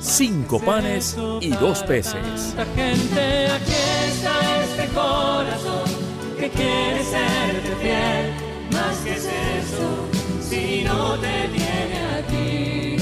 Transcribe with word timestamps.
cinco 0.00 0.60
panes 0.60 1.16
y 1.40 1.50
dos 1.50 1.82
peces. 1.82 2.54
Gente, 2.74 3.46
aquí 3.48 3.72
está 4.08 4.62
este 4.62 4.88
corazón 4.94 5.90
que 6.38 6.48
quiere 6.50 7.02
serte 7.04 7.76
fiel. 7.80 8.32
Más 8.72 8.96
que 8.98 9.12
es 9.14 9.24
eso, 9.24 10.08
si 10.40 10.84
no 10.84 11.14
te 11.18 11.48
tiene 11.48 11.98
a 12.14 12.22
ti. 12.26 12.98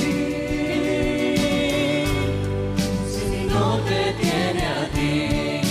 Si 3.09 3.47
no 3.47 3.79
te 3.81 4.15
tiene 4.21 4.67
a 4.67 4.89
ti. 4.95 5.69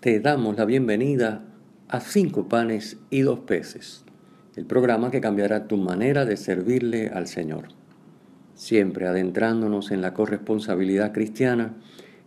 Te 0.00 0.20
damos 0.20 0.56
la 0.56 0.64
bienvenida 0.64 1.44
a 1.88 2.00
Cinco 2.00 2.48
Panes 2.48 2.96
y 3.10 3.20
Dos 3.22 3.40
Peces, 3.40 4.04
el 4.56 4.64
programa 4.64 5.10
que 5.10 5.20
cambiará 5.20 5.66
tu 5.66 5.76
manera 5.76 6.24
de 6.24 6.36
servirle 6.36 7.08
al 7.08 7.26
Señor. 7.26 7.79
Siempre 8.60 9.06
adentrándonos 9.06 9.90
en 9.90 10.02
la 10.02 10.12
corresponsabilidad 10.12 11.12
cristiana, 11.12 11.76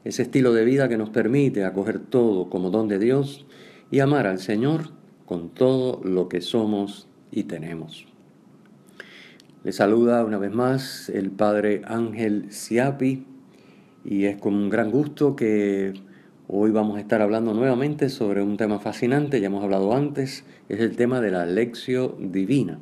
ese 0.04 0.23
estilo 0.23 0.52
de 0.52 0.66
vida 0.66 0.90
que 0.90 0.98
nos 0.98 1.12
permite 1.12 1.64
acoger 1.64 2.00
todo 2.00 2.50
como 2.50 2.72
don 2.72 2.88
de 2.88 2.98
Dios 2.98 3.45
y 3.92 4.00
amar 4.00 4.25
al 4.25 4.40
Señor 4.40 4.90
con 5.28 5.50
todo 5.50 6.02
lo 6.03 6.30
que 6.30 6.42
somos 6.42 7.08
y 7.30 7.44
tenemos. 7.44 8.08
Le 9.64 9.72
saluda 9.73 10.25
una 10.25 10.40
vez 10.40 10.52
más 10.52 11.08
el 11.09 11.30
Padre 11.30 11.84
Ángel 11.86 12.52
Siapi 12.52 13.28
y 14.03 14.25
es 14.25 14.38
con 14.38 14.56
un 14.56 14.72
gran 14.72 14.90
gusto 14.90 15.36
que 15.36 15.94
hoy 16.47 16.72
vamos 16.72 16.97
a 16.97 17.02
estar 17.02 17.22
hablando 17.22 17.53
nuevamente 17.53 18.09
sobre 18.09 18.42
un 18.42 18.58
tema 18.58 18.80
fascinante, 18.80 19.40
ya 19.40 19.45
hemos 19.45 19.64
hablado 19.64 19.94
antes, 19.94 20.45
es 20.68 20.80
el 20.80 20.95
tema 20.95 21.22
de 21.22 21.30
la 21.30 21.45
lección 21.45 22.31
divina. 22.31 22.80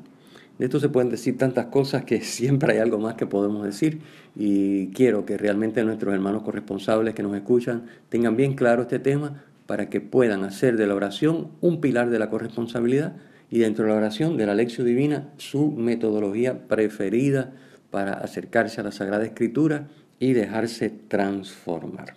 De 0.62 0.66
esto 0.66 0.80
se 0.80 0.90
pueden 0.90 1.10
decir 1.10 1.40
tantas 1.40 1.66
cosas 1.66 2.06
que 2.06 2.22
siempre 2.22 2.74
hay 2.74 2.78
algo 2.78 3.00
más 3.00 3.16
que 3.16 3.26
podemos 3.26 3.66
decir 3.66 4.02
y 4.36 4.90
quiero 4.90 5.26
que 5.26 5.36
realmente 5.36 5.84
nuestros 5.84 6.14
hermanos 6.14 6.44
corresponsables 6.44 7.16
que 7.16 7.24
nos 7.24 7.36
escuchan 7.36 7.88
tengan 8.10 8.36
bien 8.36 8.54
claro 8.54 8.84
este 8.84 9.00
tema 9.00 9.44
para 9.66 9.90
que 9.90 10.02
puedan 10.02 10.44
hacer 10.44 10.78
de 10.78 10.86
la 10.86 10.94
oración 10.94 11.48
un 11.62 11.82
pilar 11.82 12.12
de 12.12 12.20
la 12.20 12.30
corresponsabilidad 12.30 13.16
y 13.50 13.58
dentro 13.58 13.86
de 13.86 13.90
la 13.90 13.98
oración 13.98 14.38
de 14.38 14.46
la 14.46 14.54
lección 14.54 14.86
divina 14.86 15.30
su 15.38 15.72
metodología 15.72 16.68
preferida 16.68 17.54
para 17.90 18.14
acercarse 18.14 18.82
a 18.82 18.84
la 18.84 18.92
Sagrada 18.92 19.26
Escritura 19.26 19.88
y 20.20 20.34
dejarse 20.34 20.92
transformar. 20.92 22.14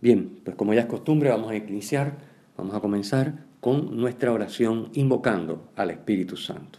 Bien, 0.00 0.38
pues 0.44 0.54
como 0.54 0.72
ya 0.72 0.82
es 0.82 0.86
costumbre 0.86 1.30
vamos 1.30 1.50
a 1.50 1.56
iniciar, 1.56 2.12
vamos 2.56 2.76
a 2.76 2.80
comenzar 2.80 3.32
con 3.58 3.96
nuestra 3.96 4.32
oración 4.32 4.90
invocando 4.92 5.72
al 5.74 5.90
Espíritu 5.90 6.36
Santo. 6.36 6.78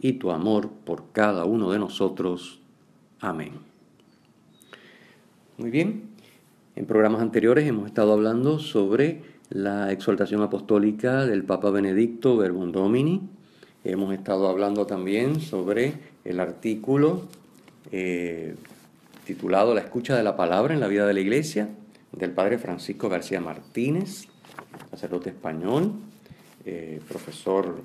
y 0.00 0.14
tu 0.14 0.30
amor 0.30 0.70
por 0.84 1.12
cada 1.12 1.44
uno 1.44 1.70
de 1.70 1.78
nosotros. 1.78 2.60
Amén. 3.20 3.52
Muy 5.58 5.70
bien, 5.70 6.04
en 6.76 6.86
programas 6.86 7.20
anteriores 7.20 7.66
hemos 7.66 7.86
estado 7.86 8.12
hablando 8.12 8.58
sobre 8.58 9.22
la 9.50 9.92
exhortación 9.92 10.42
apostólica 10.42 11.26
del 11.26 11.44
Papa 11.44 11.70
Benedicto 11.70 12.36
Verbum 12.36 12.72
Domini. 12.72 13.20
Hemos 13.84 14.14
estado 14.14 14.48
hablando 14.48 14.86
también 14.86 15.40
sobre 15.40 15.94
el 16.24 16.40
artículo 16.40 17.22
eh, 17.92 18.54
titulado 19.24 19.74
La 19.74 19.80
escucha 19.80 20.16
de 20.16 20.22
la 20.22 20.36
palabra 20.36 20.72
en 20.72 20.80
la 20.80 20.88
vida 20.88 21.06
de 21.06 21.14
la 21.14 21.20
Iglesia 21.20 21.68
del 22.12 22.32
Padre 22.32 22.58
Francisco 22.58 23.08
García 23.08 23.40
Martínez, 23.40 24.26
sacerdote 24.90 25.30
español, 25.30 25.92
eh, 26.64 27.00
profesor 27.08 27.82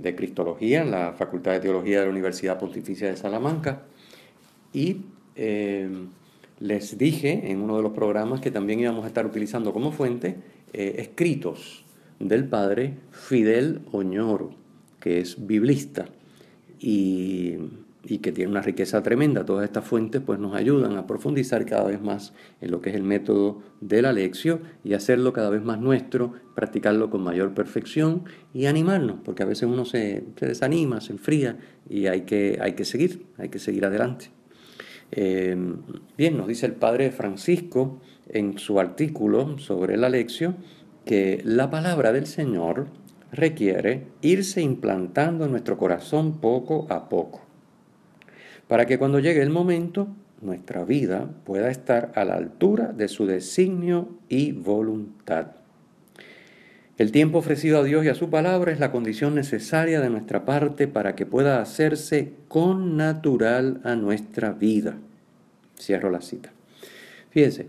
de 0.00 0.14
Cristología 0.14 0.82
en 0.82 0.90
la 0.90 1.12
Facultad 1.12 1.52
de 1.52 1.60
Teología 1.60 2.00
de 2.00 2.06
la 2.06 2.12
Universidad 2.12 2.58
Pontificia 2.58 3.08
de 3.08 3.16
Salamanca. 3.16 3.82
Y 4.72 5.02
les 6.60 6.96
dije 6.96 7.50
en 7.50 7.60
uno 7.60 7.76
de 7.76 7.82
los 7.82 7.92
programas 7.92 8.40
que 8.40 8.50
también 8.50 8.80
íbamos 8.80 9.04
a 9.04 9.08
estar 9.08 9.26
utilizando 9.26 9.72
como 9.72 9.92
fuente 9.92 10.36
eh, 10.72 10.96
escritos 10.98 11.84
del 12.18 12.48
padre 12.48 12.94
Fidel 13.10 13.80
Oñoro, 13.92 14.50
que 15.00 15.20
es 15.20 15.46
biblista 15.46 16.06
y, 16.80 17.56
y, 18.06 18.18
que 18.18 18.32
tiene 18.32 18.50
una 18.50 18.62
riqueza 18.62 19.02
tremenda. 19.02 19.44
Todas 19.44 19.64
estas 19.64 19.84
fuentes 19.84 20.22
pues, 20.24 20.38
nos 20.38 20.54
ayudan 20.54 20.96
a 20.96 21.06
profundizar 21.06 21.64
cada 21.66 21.84
vez 21.84 22.00
más 22.00 22.32
en 22.60 22.70
lo 22.70 22.80
que 22.80 22.90
es 22.90 22.96
el 22.96 23.02
método 23.02 23.62
de 23.80 24.02
la 24.02 24.12
y 24.84 24.94
hacerlo 24.94 25.32
cada 25.32 25.50
vez 25.50 25.62
más 25.62 25.80
nuestro, 25.80 26.32
practicarlo 26.54 27.10
con 27.10 27.22
mayor 27.22 27.54
perfección 27.54 28.24
y 28.54 28.66
animarnos, 28.66 29.18
porque 29.24 29.42
a 29.42 29.46
veces 29.46 29.68
uno 29.68 29.84
se, 29.84 30.24
desanima, 30.40 31.00
se 31.00 31.12
enfría 31.12 31.58
y 31.88 32.06
hay 32.06 32.22
que, 32.22 32.58
hay 32.60 32.72
que 32.72 32.84
seguir, 32.84 33.26
hay 33.36 33.48
que 33.48 33.58
seguir 33.58 33.84
adelante. 33.84 34.30
Eh, 35.12 35.56
bien, 36.16 36.36
nos 36.36 36.48
dice 36.48 36.66
el 36.66 36.72
padre 36.72 37.10
Francisco 37.10 38.00
en 38.28 38.58
su 38.58 38.80
artículo 38.80 39.58
sobre 39.58 39.96
la 39.96 40.08
lección 40.08 40.56
que 41.04 41.40
la 41.44 41.70
palabra 41.70 42.12
del 42.12 42.26
Señor 42.26 42.88
requiere 43.30 44.06
irse 44.22 44.60
implantando 44.62 45.44
en 45.44 45.52
nuestro 45.52 45.78
corazón 45.78 46.40
poco 46.40 46.86
a 46.90 47.08
poco, 47.08 47.45
para 48.68 48.86
que 48.86 48.98
cuando 48.98 49.18
llegue 49.18 49.42
el 49.42 49.50
momento 49.50 50.08
nuestra 50.40 50.84
vida 50.84 51.30
pueda 51.44 51.70
estar 51.70 52.12
a 52.14 52.24
la 52.24 52.34
altura 52.34 52.92
de 52.92 53.08
su 53.08 53.26
designio 53.26 54.18
y 54.28 54.52
voluntad. 54.52 55.48
El 56.98 57.12
tiempo 57.12 57.38
ofrecido 57.38 57.80
a 57.80 57.84
Dios 57.84 58.04
y 58.04 58.08
a 58.08 58.14
su 58.14 58.30
palabra 58.30 58.72
es 58.72 58.80
la 58.80 58.90
condición 58.90 59.34
necesaria 59.34 60.00
de 60.00 60.08
nuestra 60.08 60.46
parte 60.46 60.88
para 60.88 61.14
que 61.14 61.26
pueda 61.26 61.60
hacerse 61.60 62.32
con 62.48 62.96
natural 62.96 63.80
a 63.84 63.96
nuestra 63.96 64.52
vida. 64.52 64.96
Cierro 65.78 66.10
la 66.10 66.22
cita. 66.22 66.52
Fíjense, 67.30 67.66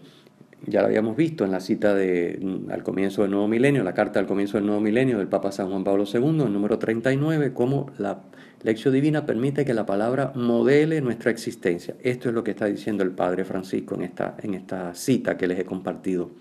ya 0.66 0.80
lo 0.82 0.88
habíamos 0.88 1.18
visto 1.18 1.44
en 1.44 1.52
la 1.52 1.60
cita 1.60 1.94
de, 1.94 2.40
mm, 2.42 2.72
al 2.72 2.84
comienzo 2.84 3.22
del 3.22 3.32
nuevo 3.32 3.50
milenio, 3.50 3.84
la 3.84 3.94
carta 3.94 4.22
al 4.22 4.28
comienzo 4.28 4.58
del 4.58 4.66
nuevo 4.66 4.80
milenio 4.80 5.18
del 5.18 5.28
Papa 5.28 5.52
San 5.52 5.70
Juan 5.70 5.84
Pablo 5.84 6.06
II, 6.06 6.44
el 6.46 6.54
número 6.54 6.80
39, 6.80 7.52
cómo 7.54 7.92
la 7.98 8.22
lección 8.68 8.94
divina 8.94 9.26
permite 9.26 9.64
que 9.64 9.74
la 9.74 9.86
palabra 9.86 10.34
modele 10.36 11.00
nuestra 11.00 11.32
existencia. 11.32 11.96
Esto 12.04 12.28
es 12.28 12.36
lo 12.36 12.44
que 12.44 12.52
está 12.52 12.66
diciendo 12.66 13.02
el 13.02 13.12
Padre 13.12 13.46
Francisco 13.46 13.96
en 13.96 14.02
esta, 14.02 14.36
en 14.44 14.56
esta 14.56 14.94
cita 14.94 15.38
que 15.38 15.48
les 15.48 15.58
he 15.58 15.64
compartido. 15.64 16.32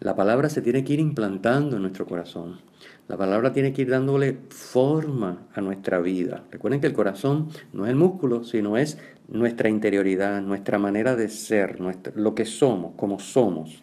La 0.00 0.16
palabra 0.16 0.48
se 0.48 0.62
tiene 0.62 0.82
que 0.82 0.94
ir 0.94 1.00
implantando 1.00 1.76
en 1.76 1.82
nuestro 1.82 2.06
corazón. 2.06 2.60
La 3.08 3.18
palabra 3.18 3.52
tiene 3.52 3.74
que 3.74 3.82
ir 3.82 3.90
dándole 3.90 4.38
forma 4.48 5.48
a 5.52 5.60
nuestra 5.60 6.00
vida. 6.00 6.44
Recuerden 6.50 6.80
que 6.80 6.86
el 6.86 6.94
corazón 6.94 7.48
no 7.74 7.84
es 7.84 7.90
el 7.90 7.96
músculo, 7.96 8.42
sino 8.42 8.78
es 8.78 8.96
nuestra 9.28 9.68
interioridad, 9.68 10.40
nuestra 10.40 10.78
manera 10.78 11.14
de 11.14 11.28
ser, 11.28 11.78
lo 12.14 12.34
que 12.34 12.46
somos, 12.46 12.94
como 12.96 13.18
somos. 13.18 13.82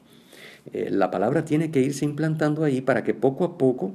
Eh, 0.74 0.90
la 0.90 1.12
palabra 1.12 1.46
tiene 1.46 1.70
que 1.70 1.82
irse 1.82 2.06
implantando 2.06 2.64
ahí 2.64 2.82
para 2.82 3.04
que 3.04 3.14
poco 3.14 3.46
a 3.46 3.58
poco 3.60 3.94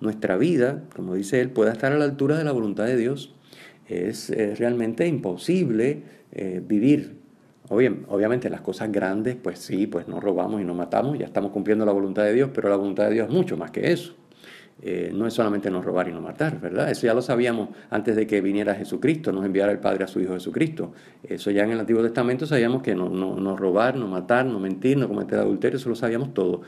nuestra 0.00 0.36
vida, 0.36 0.82
como 0.94 1.14
dice 1.14 1.40
él, 1.40 1.50
pueda 1.50 1.72
estar 1.72 1.92
a 1.92 1.98
la 1.98 2.04
altura 2.04 2.36
de 2.36 2.44
la 2.44 2.52
voluntad 2.52 2.84
de 2.84 2.96
Dios. 2.96 3.34
Es, 3.88 4.30
realmente 4.58 5.06
imposible 5.06 6.02
eh, 6.32 6.60
vivir 6.66 7.16
obviamente 7.68 8.48
las 8.48 8.60
cosas 8.60 8.92
grandes, 8.92 9.36
pues 9.36 9.58
sí, 9.58 9.86
pues 9.86 10.06
no 10.08 10.20
robamos 10.20 10.60
y 10.60 10.64
no 10.64 10.74
matamos, 10.74 11.18
ya 11.18 11.26
estamos 11.26 11.50
cumpliendo 11.50 11.84
la 11.84 11.92
voluntad 11.92 12.24
de 12.24 12.32
Dios, 12.32 12.50
pero 12.54 12.68
la 12.68 12.76
voluntad 12.76 13.04
de 13.04 13.14
Dios 13.14 13.28
es 13.28 13.34
mucho 13.34 13.56
más 13.56 13.70
que 13.70 13.92
eso. 13.92 14.14
eh, 14.82 15.10
no 15.14 15.26
es 15.26 15.32
solamente 15.32 15.70
no 15.70 15.80
robar 15.80 16.06
y 16.08 16.12
no 16.12 16.20
matar, 16.20 16.60
¿verdad? 16.60 16.90
Eso 16.90 17.06
ya 17.06 17.14
lo 17.14 17.22
sabíamos 17.22 17.70
antes 17.88 18.14
de 18.14 18.26
que 18.26 18.42
viniera 18.42 18.74
Jesucristo, 18.74 19.32
nos 19.32 19.44
enviara 19.44 19.72
el 19.72 19.78
Padre 19.78 20.04
a 20.04 20.06
su 20.06 20.20
Hijo 20.20 20.34
Jesucristo. 20.34 20.92
Eso 21.22 21.50
ya 21.50 21.64
en 21.64 21.70
el 21.70 21.80
Antiguo 21.80 22.02
Testamento 22.02 22.44
sabíamos 22.44 22.82
que 22.82 22.94
no, 22.94 23.08
no, 23.08 23.36
no 23.36 23.56
robar, 23.56 23.96
no 23.96 24.06
matar, 24.06 24.44
no 24.44 24.60
mentir, 24.60 24.98
no 24.98 25.08
cometer 25.08 25.38
adulterio, 25.38 25.78
eso 25.78 25.88
lo 25.88 25.94
sabíamos 25.94 26.34
todo. 26.34 26.60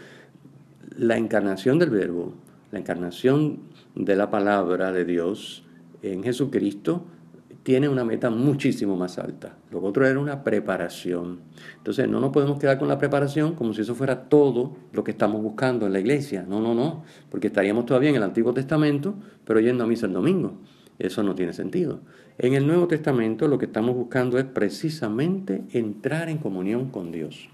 La 0.97 1.19
encarnación 1.19 1.79
del 1.79 1.91
Verbo, 1.91 2.33
la 2.71 2.79
encarnación 2.79 3.61
de 3.95 4.17
la 4.17 4.31
palabra 4.31 4.93
de 4.93 5.05
Dios 5.05 5.65
en 6.03 6.23
Jesucristo, 6.23 7.05
tiene 7.63 7.89
una 7.89 8.03
meta 8.03 8.31
muchísimo 8.31 8.97
más 8.97 9.19
alta. 9.19 9.57
Lo 9.71 9.83
otro 9.83 10.07
era 10.07 10.19
una 10.19 10.43
preparación. 10.43 11.41
Entonces 11.77 12.09
no 12.09 12.19
nos 12.19 12.31
podemos 12.31 12.59
quedar 12.59 12.79
con 12.79 12.89
la 12.89 12.97
preparación 12.97 13.55
como 13.55 13.75
si 13.75 13.83
eso 13.83 13.95
fuera 13.95 14.29
todo 14.29 14.77
lo 14.93 15.05
que 15.05 15.11
estamos 15.11 15.43
buscando 15.43 15.85
en 15.85 15.93
la 15.93 16.01
iglesia. 16.01 16.47
No, 16.49 16.61
no, 16.61 16.75
no, 16.75 17.05
porque 17.31 17.49
estaríamos 17.49 17.85
todavía 17.85 18.09
en 18.11 18.17
el 18.17 18.23
Antiguo 18.23 18.55
Testamento, 18.55 19.17
pero 19.45 19.61
yendo 19.61 19.85
a 19.85 19.87
misa 19.87 20.07
el 20.07 20.15
domingo. 20.15 20.55
Eso 20.99 21.23
no 21.23 21.35
tiene 21.35 21.53
sentido. 21.53 22.01
En 22.39 22.55
el 22.55 22.67
Nuevo 22.67 22.89
Testamento 22.89 23.49
lo 23.49 23.59
que 23.59 23.67
estamos 23.67 23.95
buscando 23.95 24.39
es 24.39 24.45
precisamente 24.45 25.65
entrar 25.73 26.31
en 26.31 26.39
comunión 26.39 26.91
con 26.91 27.13
Dios. 27.13 27.51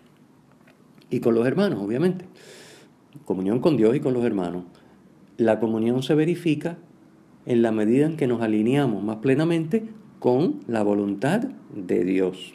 Y 1.11 1.21
con 1.21 1.35
los 1.35 1.47
hermanos, 1.47 1.81
obviamente. 1.83 2.27
Comunión 3.25 3.61
con 3.61 3.77
Dios 3.77 3.97
y 3.97 4.01
con 4.01 4.15
los 4.15 4.25
hermanos. 4.25 4.65
La 5.37 5.59
comunión 5.59 6.03
se 6.03 6.15
verifica 6.15 6.79
en 7.47 7.63
la 7.63 7.73
medida 7.73 8.07
en 8.07 8.17
que 8.17 8.27
nos 8.27 8.41
alineamos 8.41 9.03
más 9.03 9.17
plenamente 9.17 9.85
con 10.19 10.61
la 10.69 10.83
voluntad 10.83 11.41
de 11.75 12.05
Dios. 12.05 12.55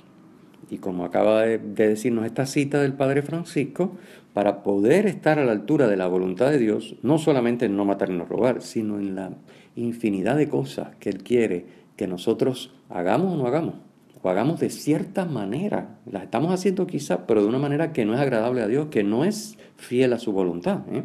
Y 0.70 0.78
como 0.78 1.04
acaba 1.04 1.42
de 1.44 1.58
decirnos 1.58 2.26
esta 2.26 2.46
cita 2.46 2.82
del 2.82 2.94
Padre 2.94 3.22
Francisco, 3.22 3.98
para 4.34 4.64
poder 4.64 5.08
estar 5.08 5.40
a 5.40 5.46
la 5.46 5.52
altura 5.52 5.88
de 5.88 5.98
la 5.98 6.08
voluntad 6.08 6.50
de 6.52 6.60
Dios, 6.60 6.96
no 7.02 7.18
solamente 7.18 7.66
en 7.66 7.76
no 7.76 7.86
matar 7.86 8.10
y 8.10 8.16
no 8.16 8.26
robar, 8.26 8.62
sino 8.62 9.00
en 9.00 9.16
la 9.16 9.32
infinidad 9.76 10.38
de 10.38 10.48
cosas 10.48 10.96
que 11.00 11.10
Él 11.10 11.24
quiere 11.24 11.66
que 11.96 12.08
nosotros 12.08 12.74
hagamos 12.88 13.34
o 13.34 13.38
no 13.38 13.46
hagamos, 13.46 13.76
o 14.22 14.30
hagamos 14.30 14.60
de 14.60 14.70
cierta 14.70 15.26
manera. 15.26 16.00
Las 16.10 16.24
estamos 16.24 16.54
haciendo 16.54 16.88
quizá, 16.88 17.28
pero 17.28 17.42
de 17.42 17.50
una 17.50 17.60
manera 17.60 17.92
que 17.92 18.06
no 18.06 18.14
es 18.14 18.20
agradable 18.20 18.62
a 18.62 18.68
Dios, 18.68 18.88
que 18.88 19.04
no 19.04 19.26
es 19.26 19.58
fiel 19.76 20.14
a 20.14 20.20
su 20.20 20.32
voluntad. 20.32 20.82
¿eh? 20.92 21.04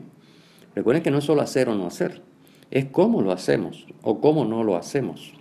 Recuerden 0.74 1.02
que 1.02 1.10
no 1.10 1.18
es 1.18 1.24
solo 1.24 1.42
hacer 1.42 1.68
o 1.68 1.74
no 1.74 1.86
hacer, 1.86 2.22
es 2.70 2.86
cómo 2.86 3.22
lo 3.22 3.32
hacemos 3.32 3.86
o 4.02 4.20
cómo 4.20 4.44
no 4.44 4.64
lo 4.64 4.76
hacemos 4.76 5.34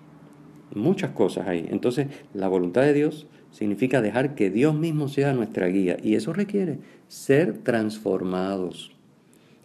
muchas 0.76 1.12
cosas 1.12 1.48
ahí. 1.48 1.68
Entonces, 1.70 2.08
la 2.34 2.48
voluntad 2.48 2.82
de 2.82 2.94
Dios 2.94 3.28
significa 3.52 4.02
dejar 4.02 4.36
que 4.36 4.50
Dios 4.50 4.74
mismo 4.76 5.08
sea 5.08 5.34
nuestra 5.34 5.68
guía 5.68 5.98
y 6.02 6.16
eso 6.16 6.34
requiere 6.34 6.80
ser 7.08 7.60
transformados. 7.60 8.96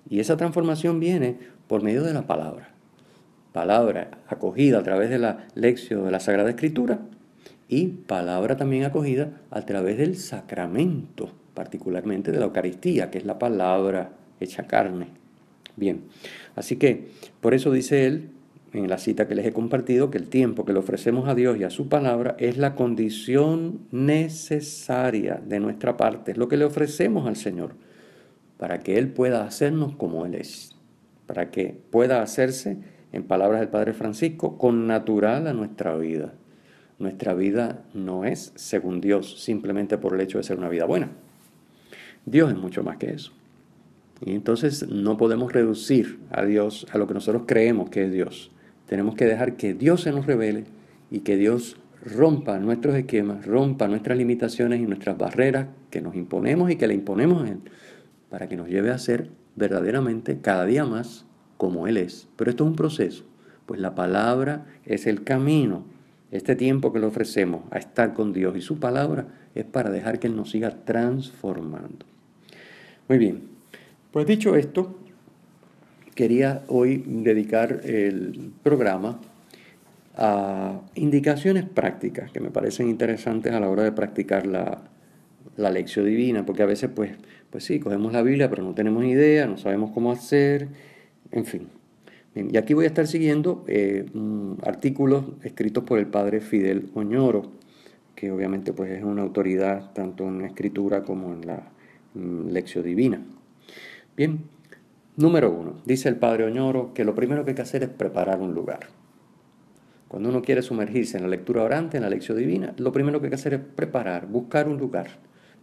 Y 0.08 0.20
esa 0.20 0.36
transformación 0.36 1.00
viene 1.00 1.38
por 1.66 1.82
medio 1.82 2.02
de 2.02 2.14
la 2.14 2.26
palabra. 2.26 2.70
Palabra 3.52 4.10
acogida 4.28 4.78
a 4.78 4.82
través 4.82 5.10
de 5.10 5.18
la 5.18 5.46
lección 5.54 6.04
de 6.04 6.10
la 6.10 6.20
Sagrada 6.20 6.50
Escritura 6.50 7.00
y 7.68 7.88
palabra 7.88 8.56
también 8.56 8.84
acogida 8.84 9.40
a 9.50 9.62
través 9.62 9.98
del 9.98 10.16
sacramento, 10.16 11.30
particularmente 11.54 12.30
de 12.30 12.38
la 12.38 12.46
Eucaristía, 12.46 13.10
que 13.10 13.18
es 13.18 13.24
la 13.24 13.38
palabra 13.38 14.12
hecha 14.40 14.66
carne. 14.66 15.17
Bien, 15.78 16.02
así 16.56 16.76
que 16.76 17.08
por 17.40 17.54
eso 17.54 17.70
dice 17.70 18.06
él, 18.06 18.30
en 18.72 18.88
la 18.88 18.98
cita 18.98 19.28
que 19.28 19.34
les 19.34 19.46
he 19.46 19.52
compartido 19.52 20.10
que 20.10 20.18
el 20.18 20.28
tiempo 20.28 20.64
que 20.64 20.72
le 20.72 20.80
ofrecemos 20.80 21.28
a 21.28 21.34
Dios 21.34 21.56
y 21.56 21.64
a 21.64 21.70
su 21.70 21.88
palabra 21.88 22.36
es 22.38 22.58
la 22.58 22.74
condición 22.74 23.80
necesaria 23.92 25.40
de 25.46 25.60
nuestra 25.60 25.96
parte, 25.96 26.32
es 26.32 26.36
lo 26.36 26.48
que 26.48 26.56
le 26.56 26.64
ofrecemos 26.64 27.26
al 27.26 27.36
Señor 27.36 27.74
para 28.58 28.80
que 28.80 28.98
Él 28.98 29.08
pueda 29.08 29.44
hacernos 29.44 29.94
como 29.94 30.26
Él 30.26 30.34
es, 30.34 30.76
para 31.26 31.50
que 31.50 31.80
pueda 31.90 32.22
hacerse, 32.22 32.78
en 33.10 33.22
palabras 33.22 33.60
del 33.60 33.70
Padre 33.70 33.94
Francisco, 33.94 34.58
con 34.58 34.86
natural 34.86 35.46
a 35.46 35.54
nuestra 35.54 35.96
vida. 35.96 36.34
Nuestra 36.98 37.32
vida 37.32 37.84
no 37.94 38.24
es 38.24 38.52
según 38.56 39.00
Dios 39.00 39.40
simplemente 39.42 39.96
por 39.96 40.14
el 40.14 40.20
hecho 40.20 40.38
de 40.38 40.44
ser 40.44 40.58
una 40.58 40.68
vida 40.68 40.84
buena. 40.84 41.08
Dios 42.26 42.50
es 42.50 42.58
mucho 42.58 42.82
más 42.82 42.98
que 42.98 43.12
eso. 43.12 43.37
Y 44.24 44.32
entonces 44.32 44.88
no 44.88 45.16
podemos 45.16 45.52
reducir 45.52 46.18
a 46.30 46.44
Dios 46.44 46.86
a 46.90 46.98
lo 46.98 47.06
que 47.06 47.14
nosotros 47.14 47.44
creemos 47.46 47.90
que 47.90 48.04
es 48.04 48.12
Dios. 48.12 48.50
Tenemos 48.86 49.14
que 49.14 49.26
dejar 49.26 49.56
que 49.56 49.74
Dios 49.74 50.02
se 50.02 50.12
nos 50.12 50.26
revele 50.26 50.64
y 51.10 51.20
que 51.20 51.36
Dios 51.36 51.76
rompa 52.04 52.58
nuestros 52.58 52.94
esquemas, 52.94 53.46
rompa 53.46 53.88
nuestras 53.88 54.18
limitaciones 54.18 54.80
y 54.80 54.86
nuestras 54.86 55.18
barreras 55.18 55.68
que 55.90 56.00
nos 56.00 56.14
imponemos 56.14 56.70
y 56.70 56.76
que 56.76 56.86
le 56.86 56.94
imponemos 56.94 57.44
a 57.44 57.48
Él, 57.48 57.58
para 58.30 58.48
que 58.48 58.56
nos 58.56 58.68
lleve 58.68 58.90
a 58.90 58.98
ser 58.98 59.30
verdaderamente 59.56 60.38
cada 60.40 60.64
día 60.64 60.84
más 60.84 61.26
como 61.56 61.86
Él 61.86 61.96
es. 61.96 62.28
Pero 62.36 62.50
esto 62.50 62.64
es 62.64 62.70
un 62.70 62.76
proceso, 62.76 63.24
pues 63.66 63.80
la 63.80 63.94
palabra 63.94 64.66
es 64.84 65.06
el 65.06 65.24
camino. 65.24 65.84
Este 66.30 66.56
tiempo 66.56 66.92
que 66.92 67.00
le 67.00 67.06
ofrecemos 67.06 67.62
a 67.70 67.78
estar 67.78 68.12
con 68.14 68.32
Dios 68.32 68.56
y 68.56 68.60
su 68.60 68.78
palabra 68.78 69.28
es 69.54 69.64
para 69.64 69.90
dejar 69.90 70.18
que 70.18 70.26
Él 70.26 70.36
nos 70.36 70.50
siga 70.50 70.84
transformando. 70.84 72.06
Muy 73.08 73.18
bien, 73.18 73.57
pues 74.10 74.26
dicho 74.26 74.56
esto, 74.56 74.98
quería 76.14 76.64
hoy 76.68 77.04
dedicar 77.06 77.80
el 77.84 78.52
programa 78.62 79.20
a 80.16 80.80
indicaciones 80.96 81.64
prácticas 81.64 82.32
que 82.32 82.40
me 82.40 82.50
parecen 82.50 82.88
interesantes 82.88 83.52
a 83.52 83.60
la 83.60 83.68
hora 83.68 83.84
de 83.84 83.92
practicar 83.92 84.46
la, 84.46 84.82
lección 85.70 86.06
divina, 86.06 86.44
porque 86.44 86.62
a 86.62 86.66
veces 86.66 86.90
pues, 86.94 87.12
pues 87.50 87.64
sí, 87.64 87.78
cogemos 87.78 88.12
la 88.12 88.22
Biblia 88.22 88.50
pero 88.50 88.64
no 88.64 88.74
tenemos 88.74 89.04
idea, 89.04 89.46
no 89.46 89.58
sabemos 89.58 89.92
cómo 89.92 90.10
hacer, 90.10 90.68
en 91.30 91.44
fin. 91.44 91.68
y 92.34 92.56
aquí 92.56 92.74
voy 92.74 92.84
a 92.84 92.88
estar 92.88 93.06
siguiendo 93.06 93.64
eh, 93.68 94.06
artículos 94.64 95.24
escritos 95.44 95.84
por 95.84 96.00
el 96.00 96.06
padre 96.06 96.40
Fidel 96.40 96.90
Oñoro, 96.94 97.52
que 98.16 98.32
obviamente 98.32 98.72
pues 98.72 98.90
es 98.90 99.04
una 99.04 99.22
autoridad 99.22 99.92
tanto 99.92 100.24
en 100.24 100.40
la 100.40 100.46
escritura 100.48 101.04
como 101.04 101.32
en 101.32 101.46
la 101.46 101.70
lección 102.14 102.84
divina. 102.84 103.22
Bien, 104.18 104.40
Número 105.14 105.50
uno, 105.50 105.80
dice 105.84 106.08
el 106.08 106.16
padre 106.16 106.42
Oñoro 106.44 106.92
que 106.92 107.04
lo 107.04 107.14
primero 107.14 107.44
que 107.44 107.52
hay 107.52 107.54
que 107.54 107.62
hacer 107.62 107.84
es 107.84 107.88
preparar 107.88 108.40
un 108.40 108.52
lugar. 108.52 108.80
Cuando 110.08 110.28
uno 110.28 110.42
quiere 110.42 110.60
sumergirse 110.60 111.16
en 111.16 111.22
la 111.22 111.28
lectura 111.28 111.62
orante, 111.62 111.98
en 111.98 112.02
la 112.02 112.10
lección 112.10 112.36
divina, 112.36 112.74
lo 112.78 112.90
primero 112.90 113.20
que 113.20 113.26
hay 113.26 113.30
que 113.30 113.36
hacer 113.36 113.54
es 113.54 113.60
preparar, 113.60 114.26
buscar 114.26 114.68
un 114.68 114.76
lugar 114.76 115.06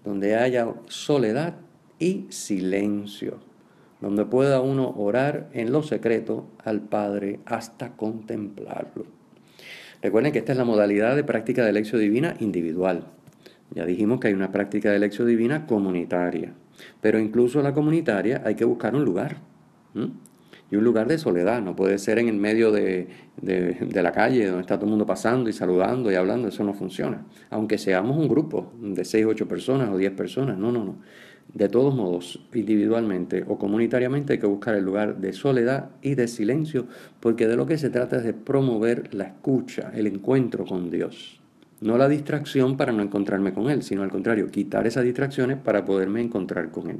donde 0.05 0.37
haya 0.37 0.73
soledad 0.87 1.55
y 1.99 2.27
silencio, 2.29 3.39
donde 3.99 4.23
pueda 4.23 4.61
uno 4.61 4.89
orar 4.97 5.49
en 5.51 5.73
lo 5.73 5.83
secreto 5.83 6.47
al 6.63 6.79
Padre 6.79 7.41
hasta 7.45 7.97
contemplarlo. 7.97 9.05
Recuerden 10.01 10.31
que 10.31 10.39
esta 10.39 10.53
es 10.53 10.57
la 10.57 10.63
modalidad 10.63 11.17
de 11.17 11.25
práctica 11.25 11.65
de 11.65 11.73
lección 11.73 11.99
divina 11.99 12.35
individual. 12.39 13.05
Ya 13.71 13.85
dijimos 13.85 14.21
que 14.21 14.27
hay 14.29 14.33
una 14.33 14.53
práctica 14.53 14.91
de 14.91 14.99
lección 14.99 15.27
divina 15.27 15.65
comunitaria. 15.65 16.53
Pero 17.01 17.19
incluso 17.19 17.61
la 17.61 17.73
comunitaria 17.73 18.41
hay 18.45 18.55
que 18.55 18.65
buscar 18.65 18.95
un 18.95 19.05
lugar. 19.05 19.37
Y 20.71 20.75
un 20.75 20.83
lugar 20.83 21.07
de 21.07 21.17
soledad, 21.17 21.61
no 21.61 21.75
puede 21.75 21.97
ser 21.99 22.17
en 22.17 22.27
el 22.27 22.37
medio 22.37 22.71
de, 22.71 23.07
de, 23.41 24.03
la 24.03 24.11
calle 24.11 24.47
donde 24.47 24.61
está 24.61 24.77
todo 24.77 24.85
el 24.85 24.91
mundo 24.91 25.05
pasando 25.05 25.49
y 25.49 25.53
saludando 25.53 26.11
y 26.11 26.15
hablando, 26.15 26.47
eso 26.47 26.63
no 26.63 26.73
funciona. 26.73 27.25
Aunque 27.51 27.77
seamos 27.77 28.17
un 28.17 28.27
grupo 28.27 28.73
de 28.81 29.05
6, 29.05 29.25
8 29.27 29.47
personas 29.47 29.89
o 29.89 29.97
10 29.97 30.13
personas, 30.13 30.57
no, 30.57 30.71
no, 30.71 30.83
no. 30.83 30.95
De 31.53 31.69
todos 31.69 31.95
modos, 31.95 32.43
individualmente 32.53 33.45
o 33.47 33.57
comunitariamente 33.57 34.33
hay 34.33 34.39
que 34.39 34.47
buscar 34.47 34.75
el 34.75 34.83
lugar 34.83 35.17
de 35.17 35.31
soledad 35.31 35.91
y 36.01 36.15
de 36.15 36.27
silencio, 36.27 36.87
porque 37.19 37.47
de 37.47 37.55
lo 37.55 37.67
que 37.67 37.77
se 37.77 37.91
trata 37.91 38.17
es 38.17 38.23
de 38.23 38.33
promover 38.33 39.13
la 39.13 39.25
escucha, 39.25 39.91
el 39.93 40.07
encuentro 40.07 40.65
con 40.65 40.89
Dios. 40.89 41.39
No 41.85 41.99
la 41.99 42.09
distracción 42.09 42.77
para 42.77 42.91
no 42.91 43.03
encontrarme 43.03 43.53
con 43.53 43.69
Él, 43.69 43.83
sino 43.83 44.01
al 44.01 44.09
contrario, 44.09 44.49
quitar 44.49 44.87
esas 44.87 45.03
distracciones 45.03 45.57
para 45.57 45.85
poderme 45.85 46.19
encontrar 46.19 46.71
con 46.71 46.89
Él. 46.89 46.97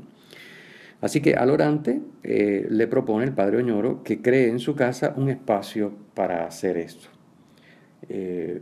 Así 1.01 1.21
que 1.21 1.33
al 1.33 1.49
orante 1.49 2.03
eh, 2.21 2.67
le 2.69 2.87
propone 2.87 3.25
el 3.25 3.33
padre 3.33 3.57
Oñoro 3.57 4.03
que 4.03 4.21
cree 4.21 4.47
en 4.47 4.59
su 4.59 4.75
casa 4.75 5.15
un 5.17 5.29
espacio 5.29 5.91
para 6.13 6.45
hacer 6.45 6.77
esto. 6.77 7.07
Eh, 8.09 8.61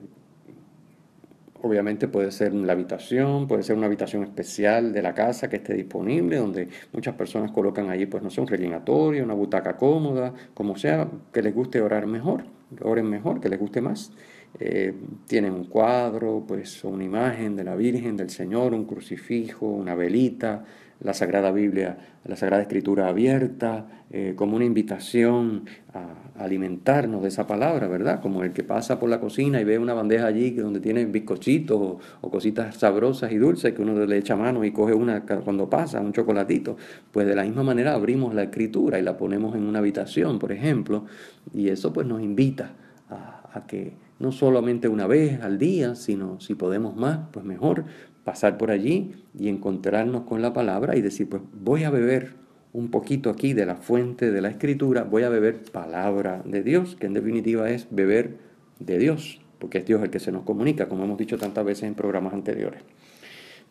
obviamente 1.61 2.07
puede 2.07 2.31
ser 2.31 2.53
la 2.53 2.71
habitación, 2.71 3.45
puede 3.45 3.63
ser 3.63 3.75
una 3.75 3.87
habitación 3.87 4.23
especial 4.23 4.93
de 4.93 5.01
la 5.01 5.13
casa 5.13 5.49
que 5.49 5.57
esté 5.57 5.73
disponible, 5.73 6.37
donde 6.37 6.69
muchas 6.93 7.15
personas 7.15 7.51
colocan 7.51 7.89
allí, 7.89 8.05
pues 8.05 8.23
no 8.23 8.29
sé, 8.29 8.39
un 8.39 8.47
reclinatorio, 8.47 9.25
una 9.25 9.33
butaca 9.33 9.75
cómoda, 9.75 10.33
como 10.53 10.77
sea, 10.77 11.09
que 11.33 11.41
les 11.41 11.53
guste 11.53 11.81
orar 11.81 12.07
mejor, 12.07 12.45
oren 12.81 13.09
mejor, 13.09 13.41
que 13.41 13.49
les 13.49 13.59
guste 13.59 13.81
más 13.81 14.13
eh, 14.59 14.93
tienen 15.27 15.53
un 15.53 15.65
cuadro, 15.65 16.43
pues 16.47 16.83
una 16.83 17.03
imagen 17.03 17.55
de 17.55 17.63
la 17.63 17.75
Virgen, 17.75 18.17
del 18.17 18.29
Señor, 18.29 18.73
un 18.73 18.85
crucifijo, 18.85 19.67
una 19.67 19.95
velita, 19.95 20.63
la 20.99 21.13
Sagrada 21.13 21.51
Biblia, 21.51 21.97
la 22.23 22.35
Sagrada 22.35 22.61
Escritura 22.61 23.07
abierta, 23.07 23.87
eh, 24.09 24.33
como 24.35 24.55
una 24.55 24.63
invitación 24.63 25.65
a 25.93 26.43
alimentarnos 26.43 27.23
de 27.23 27.27
esa 27.27 27.45
palabra, 27.45 27.87
¿verdad? 27.87 28.21
Como 28.21 28.43
el 28.43 28.53
que 28.53 28.63
pasa 28.63 28.99
por 28.99 29.09
la 29.09 29.19
cocina 29.19 29.59
y 29.59 29.63
ve 29.63 29.79
una 29.79 29.93
bandeja 29.93 30.27
allí 30.27 30.51
donde 30.51 30.79
tiene 30.79 31.05
bizcochitos 31.05 31.97
o, 32.21 32.31
cositas 32.31 32.77
sabrosas 32.77 33.31
y 33.31 33.37
dulces 33.37 33.73
que 33.73 33.81
uno 33.81 34.05
le 34.05 34.17
echa 34.17 34.35
mano 34.35 34.63
y 34.63 34.71
coge 34.71 34.93
una 34.93 35.25
cuando 35.25 35.69
pasa, 35.69 35.99
un 35.99 36.13
chocolatito. 36.13 36.77
Pues 37.11 37.27
de 37.27 37.35
la 37.35 37.43
misma 37.43 37.63
manera 37.63 37.95
abrimos 37.95 38.33
la 38.33 38.43
escritura 38.43 38.99
y 38.99 39.01
la 39.01 39.17
ponemos 39.17 39.55
en 39.55 39.63
una 39.63 39.79
habitación, 39.79 40.39
por 40.39 40.51
ejemplo, 40.51 41.05
y 41.53 41.69
eso 41.69 41.91
pues 41.91 42.07
nos 42.07 42.21
invita 42.21 42.75
a 43.09 43.65
que 43.67 43.93
no 44.19 44.31
solamente 44.31 44.87
una 44.87 45.05
vez 45.05 45.41
al 45.41 45.59
día, 45.59 45.95
sino 45.95 46.39
si 46.39 46.55
podemos 46.55 46.95
más, 46.95 47.19
pues 47.31 47.45
mejor, 47.45 47.85
pasar 48.23 48.57
por 48.57 48.71
allí 48.71 49.13
y 49.37 49.49
encontrarnos 49.49 50.23
con 50.23 50.41
la 50.41 50.53
palabra 50.53 50.95
y 50.95 51.01
decir, 51.01 51.27
pues 51.29 51.41
voy 51.53 51.83
a 51.83 51.89
beber 51.89 52.35
un 52.71 52.89
poquito 52.89 53.29
aquí 53.29 53.53
de 53.53 53.65
la 53.65 53.75
fuente 53.75 54.31
de 54.31 54.41
la 54.41 54.49
escritura, 54.49 55.03
voy 55.03 55.23
a 55.23 55.29
beber 55.29 55.61
palabra 55.61 56.41
de 56.45 56.63
Dios, 56.63 56.95
que 56.95 57.05
en 57.05 57.13
definitiva 57.13 57.69
es 57.69 57.87
beber 57.91 58.37
de 58.79 58.97
Dios, 58.97 59.41
porque 59.59 59.79
es 59.79 59.85
Dios 59.85 60.01
el 60.01 60.09
que 60.09 60.19
se 60.19 60.31
nos 60.31 60.43
comunica, 60.43 60.87
como 60.87 61.03
hemos 61.03 61.17
dicho 61.17 61.37
tantas 61.37 61.65
veces 61.65 61.83
en 61.83 61.93
programas 61.93 62.33
anteriores. 62.33 62.81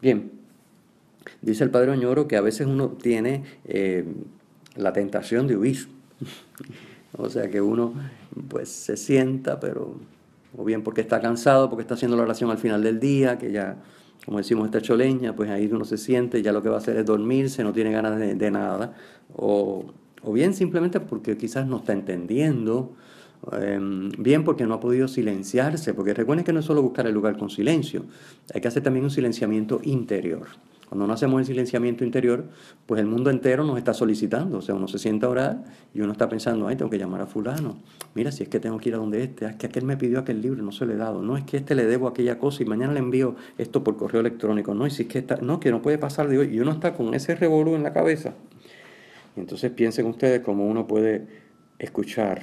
Bien, 0.01 0.31
dice 1.41 1.65
el 1.65 1.71
Padre 1.71 1.91
Oñoro 1.93 2.29
que 2.29 2.37
a 2.37 2.41
veces 2.41 2.67
uno 2.67 2.91
tiene 2.91 3.43
eh, 3.65 4.05
la 4.77 4.93
tentación 4.93 5.47
de 5.49 5.57
huir, 5.57 5.89
o 7.17 7.29
sea 7.29 7.49
que 7.51 7.61
uno 7.61 7.95
pues 8.49 8.69
se 8.69 8.97
sienta, 8.97 9.61
pero 9.61 9.97
o 10.57 10.65
bien 10.65 10.83
porque 10.83 11.01
está 11.01 11.21
cansado, 11.21 11.71
porque 11.71 11.83
está 11.83 11.95
haciendo 11.95 12.17
la 12.17 12.25
oración 12.25 12.51
al 12.51 12.59
final 12.59 12.83
del 12.83 13.01
día, 13.01 13.39
que 13.39 13.53
ya 13.53 13.79
como 14.25 14.39
decimos, 14.39 14.67
esta 14.67 14.81
choleña, 14.81 15.35
pues 15.35 15.51
ahí 15.51 15.69
uno 15.71 15.85
se 15.85 15.99
siente, 15.99 16.43
ya 16.43 16.53
lo 16.53 16.63
que 16.63 16.69
va 16.69 16.77
a 16.77 16.79
hacer 16.79 16.97
es 16.97 17.05
dormirse, 17.05 17.65
no 17.65 17.73
tiene 17.73 17.91
ganas 17.91 18.19
de, 18.19 18.51
nada, 18.51 18.95
o, 19.35 19.93
bien 20.33 20.55
simplemente 20.55 21.01
porque 21.01 21.37
quizás 21.37 21.67
no 21.67 21.79
está 21.79 21.93
entendiendo, 21.93 22.95
em, 23.61 24.11
bien 24.19 24.45
porque 24.45 24.65
no 24.65 24.75
ha 24.75 24.81
podido 24.81 25.09
silenciarse, 25.09 25.95
porque 25.95 26.15
recuerden 26.15 26.45
que 26.45 26.53
no 26.53 26.61
es 26.61 26.67
solo 26.67 26.83
buscar 26.83 27.07
el 27.07 27.15
lugar 27.15 27.37
con 27.37 27.51
silencio, 27.51 28.05
hay 28.55 28.61
que 28.61 28.69
hacer 28.69 28.83
también 28.83 29.05
un 29.05 29.11
silenciamiento 29.11 29.81
interior. 29.83 30.47
Cuando 30.93 31.07
no 31.07 31.15
hacemos 31.15 31.41
el 31.41 31.47
silenciamiento 31.47 32.05
interior, 32.05 32.45
pues 32.85 33.01
el 33.01 33.07
mundo 33.07 33.31
entero 33.31 33.65
nos 33.65 33.79
está 33.79 33.95
solicitando. 33.95 34.59
O 34.59 34.61
sea, 34.61 34.75
uno 34.75 34.87
se 34.89 34.99
sienta 34.99 35.27
a 35.27 35.31
orar 35.31 35.65
y 35.95 36.03
uno 36.03 36.13
está 36.13 36.29
pensando, 36.29 36.69
ay, 36.69 36.77
tengo 36.77 36.91
que 36.91 36.99
llamar 36.99 37.23
a 37.23 37.27
fulano. 37.27 37.79
Mira, 38.15 38.31
si 38.31 38.43
es 38.43 38.51
que 38.51 38.61
tengo 38.61 38.77
que 38.77 38.91
ir 38.91 38.97
a 38.97 38.99
donde 38.99 39.25
este, 39.25 39.47
es 39.47 39.57
que 39.57 39.69
aquel 39.69 39.87
me 39.87 39.97
pidió 39.97 40.19
aquel 40.19 40.43
libro, 40.43 40.63
no 40.63 40.71
se 40.71 40.85
lo 40.85 40.93
he 40.93 40.97
dado. 40.99 41.23
No 41.23 41.39
es 41.39 41.45
que 41.45 41.57
este 41.57 41.75
le 41.75 41.87
debo 41.87 42.09
aquella 42.09 42.39
cosa 42.39 42.63
y 42.63 42.67
mañana 42.67 42.93
le 42.93 42.99
envío 42.99 43.37
esto 43.57 43.83
por 43.83 43.97
correo 43.97 44.21
electrónico. 44.21 44.75
No, 44.75 44.87
y 44.87 44.91
si 44.91 45.05
es 45.05 45.09
que 45.09 45.21
está, 45.21 45.37
no, 45.37 45.61
que 45.61 45.71
no 45.71 45.81
puede 45.81 45.97
pasar 45.97 46.29
de 46.29 46.37
hoy. 46.37 46.55
Y 46.55 46.61
uno 46.61 46.73
está 46.73 46.93
con 46.93 47.15
ese 47.15 47.37
revolú 47.37 47.75
en 47.75 47.85
la 47.85 47.95
cabeza. 47.95 48.35
Y 49.35 49.41
entonces 49.41 49.71
piensen 49.71 50.05
ustedes 50.05 50.43
cómo 50.43 50.67
uno 50.67 50.87
puede 50.87 51.27
escuchar 51.79 52.43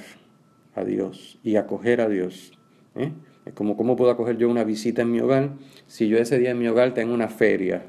a 0.74 0.82
Dios 0.82 1.38
y 1.44 1.54
acoger 1.54 2.00
a 2.00 2.08
Dios. 2.08 2.50
¿eh? 2.96 3.12
Es 3.46 3.52
como 3.52 3.76
cómo 3.76 3.94
puedo 3.94 4.10
acoger 4.10 4.38
yo 4.38 4.50
una 4.50 4.64
visita 4.64 5.02
en 5.02 5.12
mi 5.12 5.20
hogar 5.20 5.50
si 5.86 6.08
yo 6.08 6.18
ese 6.18 6.36
día 6.40 6.50
en 6.50 6.58
mi 6.58 6.66
hogar 6.66 6.94
tengo 6.94 7.14
una 7.14 7.28
feria 7.28 7.84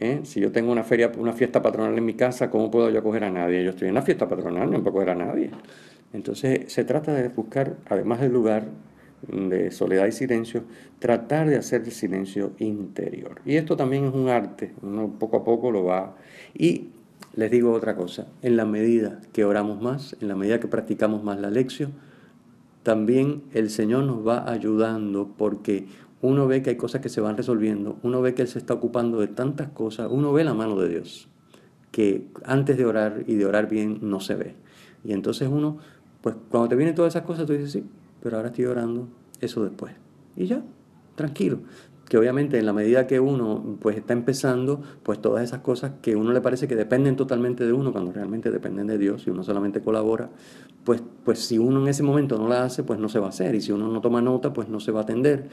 ¿eh? 0.00 0.20
Si 0.24 0.40
yo 0.40 0.50
tengo 0.50 0.72
una 0.72 0.82
feria, 0.82 1.12
una 1.16 1.32
fiesta 1.32 1.62
patronal 1.62 1.96
en 1.96 2.04
mi 2.04 2.14
casa, 2.14 2.50
¿cómo 2.50 2.70
puedo 2.70 2.90
yo 2.90 2.98
acoger 2.98 3.24
a 3.24 3.30
nadie? 3.30 3.62
Yo 3.62 3.70
estoy 3.70 3.88
en 3.88 3.92
una 3.92 4.02
fiesta 4.02 4.28
patronal, 4.28 4.70
no 4.70 4.82
puedo 4.82 4.90
acoger 4.90 5.10
a 5.10 5.14
nadie. 5.14 5.50
Entonces 6.12 6.72
se 6.72 6.84
trata 6.84 7.14
de 7.14 7.28
buscar, 7.28 7.76
además 7.88 8.20
del 8.20 8.32
lugar 8.32 8.64
de 9.28 9.70
soledad 9.70 10.06
y 10.06 10.12
silencio, 10.12 10.64
tratar 10.98 11.48
de 11.48 11.56
hacer 11.56 11.82
el 11.82 11.92
silencio 11.92 12.52
interior. 12.58 13.40
Y 13.44 13.56
esto 13.56 13.76
también 13.76 14.06
es 14.06 14.14
un 14.14 14.28
arte, 14.28 14.72
uno 14.82 15.14
poco 15.18 15.38
a 15.38 15.44
poco 15.44 15.70
lo 15.70 15.84
va. 15.84 16.16
Y 16.54 16.88
les 17.34 17.50
digo 17.50 17.72
otra 17.72 17.94
cosa, 17.96 18.26
en 18.42 18.56
la 18.56 18.64
medida 18.64 19.20
que 19.32 19.44
oramos 19.44 19.80
más, 19.80 20.16
en 20.20 20.28
la 20.28 20.34
medida 20.34 20.58
que 20.58 20.68
practicamos 20.68 21.22
más 21.22 21.38
la 21.38 21.50
lección, 21.50 21.92
también 22.82 23.42
el 23.52 23.70
Señor 23.70 24.04
nos 24.04 24.26
va 24.26 24.50
ayudando 24.50 25.30
porque 25.36 25.86
uno 26.22 26.46
ve 26.46 26.62
que 26.62 26.70
hay 26.70 26.76
cosas 26.76 27.00
que 27.00 27.08
se 27.08 27.20
van 27.20 27.36
resolviendo, 27.36 27.98
uno 28.02 28.20
ve 28.20 28.34
que 28.34 28.42
Él 28.42 28.48
se 28.48 28.58
está 28.58 28.74
ocupando 28.74 29.20
de 29.20 29.28
tantas 29.28 29.68
cosas, 29.68 30.08
uno 30.10 30.32
ve 30.32 30.44
la 30.44 30.54
mano 30.54 30.76
de 30.76 30.88
Dios, 30.88 31.28
que 31.90 32.28
antes 32.44 32.76
de 32.76 32.84
orar 32.84 33.24
y 33.26 33.34
de 33.34 33.46
orar 33.46 33.68
bien 33.68 33.98
no 34.02 34.20
se 34.20 34.34
ve. 34.34 34.54
Y 35.04 35.12
entonces 35.12 35.48
uno, 35.50 35.78
pues 36.20 36.36
cuando 36.50 36.68
te 36.68 36.76
vienen 36.76 36.94
todas 36.94 37.14
esas 37.14 37.26
cosas, 37.26 37.46
tú 37.46 37.52
dices, 37.52 37.72
sí, 37.72 37.84
pero 38.22 38.36
ahora 38.36 38.48
estoy 38.48 38.66
orando 38.66 39.08
eso 39.40 39.64
después. 39.64 39.94
Y 40.36 40.46
ya, 40.46 40.62
tranquilo 41.14 41.60
que 42.10 42.18
obviamente 42.18 42.58
en 42.58 42.66
la 42.66 42.72
medida 42.72 43.06
que 43.06 43.20
uno 43.20 43.76
pues 43.80 43.96
está 43.96 44.14
empezando, 44.14 44.82
pues 45.04 45.22
todas 45.22 45.44
esas 45.44 45.60
cosas 45.60 45.92
que 46.02 46.14
a 46.14 46.18
uno 46.18 46.32
le 46.32 46.40
parece 46.40 46.66
que 46.66 46.74
dependen 46.74 47.14
totalmente 47.14 47.64
de 47.64 47.72
uno, 47.72 47.92
cuando 47.92 48.10
realmente 48.10 48.50
dependen 48.50 48.88
de 48.88 48.98
Dios 48.98 49.28
y 49.28 49.30
uno 49.30 49.44
solamente 49.44 49.80
colabora, 49.80 50.28
pues, 50.82 51.04
pues 51.30 51.46
si 51.46 51.58
uno 51.58 51.80
en 51.80 51.86
ese 51.86 52.02
momento 52.02 52.36
no 52.38 52.48
la 52.48 52.64
hace, 52.64 52.82
pues 52.82 52.98
no 52.98 53.08
se 53.08 53.20
va 53.20 53.26
a 53.26 53.28
hacer, 53.28 53.54
y 53.54 53.60
si 53.60 53.70
uno 53.70 53.86
no 53.86 54.00
toma 54.00 54.20
nota, 54.20 54.52
pues 54.52 54.68
no 54.68 54.80
se 54.80 54.90
va 54.90 54.98
a 54.98 55.02
atender, 55.04 55.48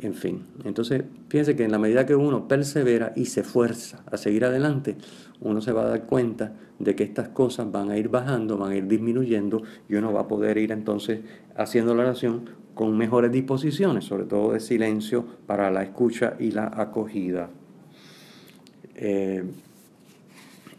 en 0.00 0.14
fin. 0.14 0.42
Entonces, 0.64 1.04
fíjense 1.28 1.54
que 1.54 1.64
en 1.64 1.70
la 1.70 1.78
medida 1.78 2.06
que 2.06 2.14
uno 2.14 2.48
persevera 2.48 3.12
y 3.14 3.26
se 3.26 3.42
esfuerza 3.42 4.02
a 4.10 4.16
seguir 4.16 4.46
adelante, 4.46 4.96
uno 5.42 5.60
se 5.60 5.72
va 5.72 5.82
a 5.82 5.88
dar 5.90 6.06
cuenta 6.06 6.54
de 6.78 6.96
que 6.96 7.04
estas 7.04 7.28
cosas 7.28 7.70
van 7.70 7.90
a 7.90 7.98
ir 7.98 8.08
bajando, 8.08 8.56
van 8.56 8.72
a 8.72 8.76
ir 8.76 8.88
disminuyendo, 8.88 9.64
y 9.86 9.96
uno 9.96 10.14
va 10.14 10.22
a 10.22 10.28
poder 10.28 10.56
ir 10.56 10.72
entonces 10.72 11.20
haciendo 11.54 11.94
la 11.94 12.04
oración 12.04 12.48
con 12.72 12.96
mejores 12.96 13.30
disposiciones, 13.30 14.06
sobre 14.06 14.24
todo 14.24 14.54
de 14.54 14.60
silencio 14.60 15.26
para 15.46 15.70
la 15.70 15.82
escucha 15.82 16.36
y 16.38 16.52
la 16.52 16.72
acogida. 16.74 17.50
Eh, 18.94 19.44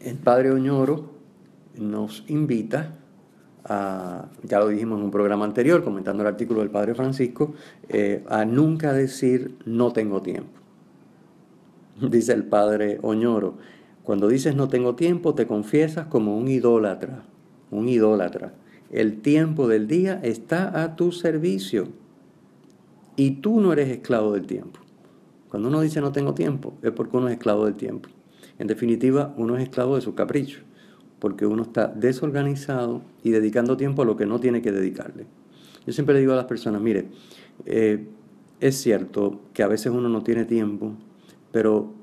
el 0.00 0.16
Padre 0.16 0.50
Oñoro 0.50 1.08
nos 1.78 2.24
invita 2.26 2.96
ya 3.68 4.58
lo 4.58 4.68
dijimos 4.68 4.98
en 4.98 5.04
un 5.04 5.10
programa 5.10 5.44
anterior, 5.44 5.84
comentando 5.84 6.22
el 6.22 6.28
artículo 6.28 6.60
del 6.60 6.70
Padre 6.70 6.94
Francisco, 6.94 7.54
eh, 7.88 8.24
a 8.28 8.44
nunca 8.44 8.92
decir 8.92 9.56
no 9.64 9.92
tengo 9.92 10.22
tiempo. 10.22 10.60
Dice 12.00 12.32
el 12.32 12.44
Padre 12.44 12.98
Oñoro, 13.02 13.58
cuando 14.02 14.28
dices 14.28 14.56
no 14.56 14.68
tengo 14.68 14.96
tiempo, 14.96 15.34
te 15.34 15.46
confiesas 15.46 16.06
como 16.06 16.36
un 16.36 16.48
idólatra, 16.48 17.22
un 17.70 17.88
idólatra. 17.88 18.54
El 18.90 19.20
tiempo 19.20 19.68
del 19.68 19.86
día 19.86 20.18
está 20.22 20.82
a 20.82 20.96
tu 20.96 21.12
servicio 21.12 21.88
y 23.14 23.32
tú 23.36 23.60
no 23.60 23.72
eres 23.72 23.88
esclavo 23.88 24.32
del 24.32 24.46
tiempo. 24.46 24.80
Cuando 25.48 25.68
uno 25.68 25.80
dice 25.80 26.00
no 26.00 26.10
tengo 26.10 26.34
tiempo, 26.34 26.74
es 26.82 26.90
porque 26.90 27.16
uno 27.16 27.28
es 27.28 27.34
esclavo 27.34 27.66
del 27.66 27.74
tiempo. 27.74 28.08
En 28.58 28.66
definitiva, 28.66 29.32
uno 29.36 29.56
es 29.56 29.62
esclavo 29.62 29.96
de 29.96 30.02
su 30.02 30.14
capricho, 30.14 30.60
porque 31.20 31.46
uno 31.46 31.62
está 31.62 31.86
desorganizado 31.86 33.02
y 33.22 33.30
dedicando 33.30 33.76
tiempo 33.76 34.02
a 34.02 34.04
lo 34.04 34.16
que 34.16 34.26
no 34.26 34.40
tiene 34.40 34.62
que 34.62 34.72
dedicarle. 34.72 35.26
Yo 35.86 35.92
siempre 35.92 36.14
le 36.14 36.20
digo 36.20 36.32
a 36.32 36.36
las 36.36 36.46
personas, 36.46 36.80
mire, 36.80 37.06
eh, 37.66 38.06
es 38.58 38.76
cierto 38.76 39.40
que 39.52 39.62
a 39.62 39.68
veces 39.68 39.92
uno 39.92 40.08
no 40.08 40.22
tiene 40.22 40.44
tiempo, 40.44 40.94
pero 41.52 42.00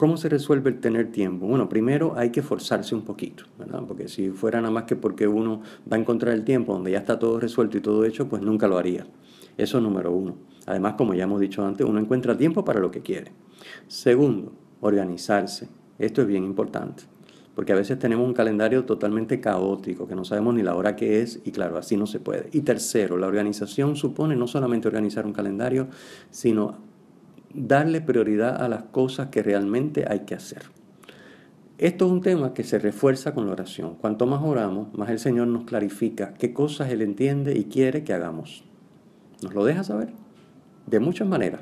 ¿Cómo 0.00 0.16
se 0.16 0.30
resuelve 0.30 0.70
el 0.70 0.80
tener 0.80 1.12
tiempo? 1.12 1.46
Bueno, 1.46 1.68
primero 1.68 2.14
hay 2.16 2.30
que 2.30 2.40
forzarse 2.40 2.94
un 2.94 3.02
poquito, 3.02 3.44
¿verdad? 3.58 3.82
Porque 3.86 4.08
si 4.08 4.30
fuera 4.30 4.58
nada 4.62 4.72
más 4.72 4.84
que 4.84 4.96
porque 4.96 5.28
uno 5.28 5.60
va 5.92 5.98
a 5.98 6.00
encontrar 6.00 6.32
el 6.32 6.42
tiempo 6.42 6.72
donde 6.72 6.92
ya 6.92 7.00
está 7.00 7.18
todo 7.18 7.38
resuelto 7.38 7.76
y 7.76 7.82
todo 7.82 8.06
hecho, 8.06 8.26
pues 8.26 8.40
nunca 8.40 8.66
lo 8.66 8.78
haría. 8.78 9.06
Eso 9.58 9.76
es 9.76 9.84
número 9.84 10.10
uno. 10.10 10.36
Además, 10.64 10.94
como 10.96 11.12
ya 11.12 11.24
hemos 11.24 11.38
dicho 11.38 11.62
antes, 11.66 11.86
uno 11.86 12.00
encuentra 12.00 12.34
tiempo 12.34 12.64
para 12.64 12.80
lo 12.80 12.90
que 12.90 13.02
quiere. 13.02 13.32
Segundo, 13.88 14.54
organizarse. 14.80 15.68
Esto 15.98 16.22
es 16.22 16.28
bien 16.28 16.44
importante, 16.44 17.02
porque 17.60 17.74
a 17.74 17.76
veces 17.76 17.98
tenemos 17.98 18.26
un 18.26 18.32
calendario 18.32 18.86
totalmente 18.86 19.38
caótico, 19.38 20.08
que 20.08 20.14
no 20.14 20.24
sabemos 20.24 20.54
ni 20.54 20.62
la 20.62 20.74
hora 20.76 20.96
que 20.96 21.20
es, 21.20 21.42
y 21.44 21.50
claro, 21.50 21.76
así 21.76 21.94
no 21.94 22.06
se 22.06 22.18
puede. 22.18 22.48
Y 22.52 22.62
tercero, 22.62 23.18
la 23.18 23.26
organización 23.26 23.96
supone 23.96 24.34
no 24.34 24.46
solamente 24.46 24.88
organizar 24.88 25.26
un 25.26 25.34
calendario, 25.34 25.88
sino 26.30 26.78
darle 27.52 28.00
prioridad 28.00 28.62
a 28.62 28.70
las 28.70 28.84
cosas 28.84 29.28
que 29.28 29.42
realmente 29.42 30.06
hay 30.08 30.20
que 30.20 30.34
hacer. 30.34 30.62
Esto 31.76 32.06
es 32.06 32.12
un 32.12 32.22
tema 32.22 32.54
que 32.54 32.64
se 32.64 32.78
refuerza 32.78 33.34
con 33.34 33.44
la 33.44 33.52
oración. 33.52 33.96
Cuanto 33.96 34.24
más 34.24 34.40
oramos, 34.42 34.94
más 34.94 35.10
el 35.10 35.18
Señor 35.18 35.46
nos 35.48 35.64
clarifica 35.64 36.32
qué 36.32 36.54
cosas 36.54 36.90
Él 36.90 37.02
entiende 37.02 37.58
y 37.58 37.64
quiere 37.64 38.04
que 38.04 38.14
hagamos. 38.14 38.64
Nos 39.42 39.52
lo 39.52 39.66
deja 39.66 39.84
saber 39.84 40.14
de 40.86 40.98
muchas 40.98 41.28
maneras. 41.28 41.60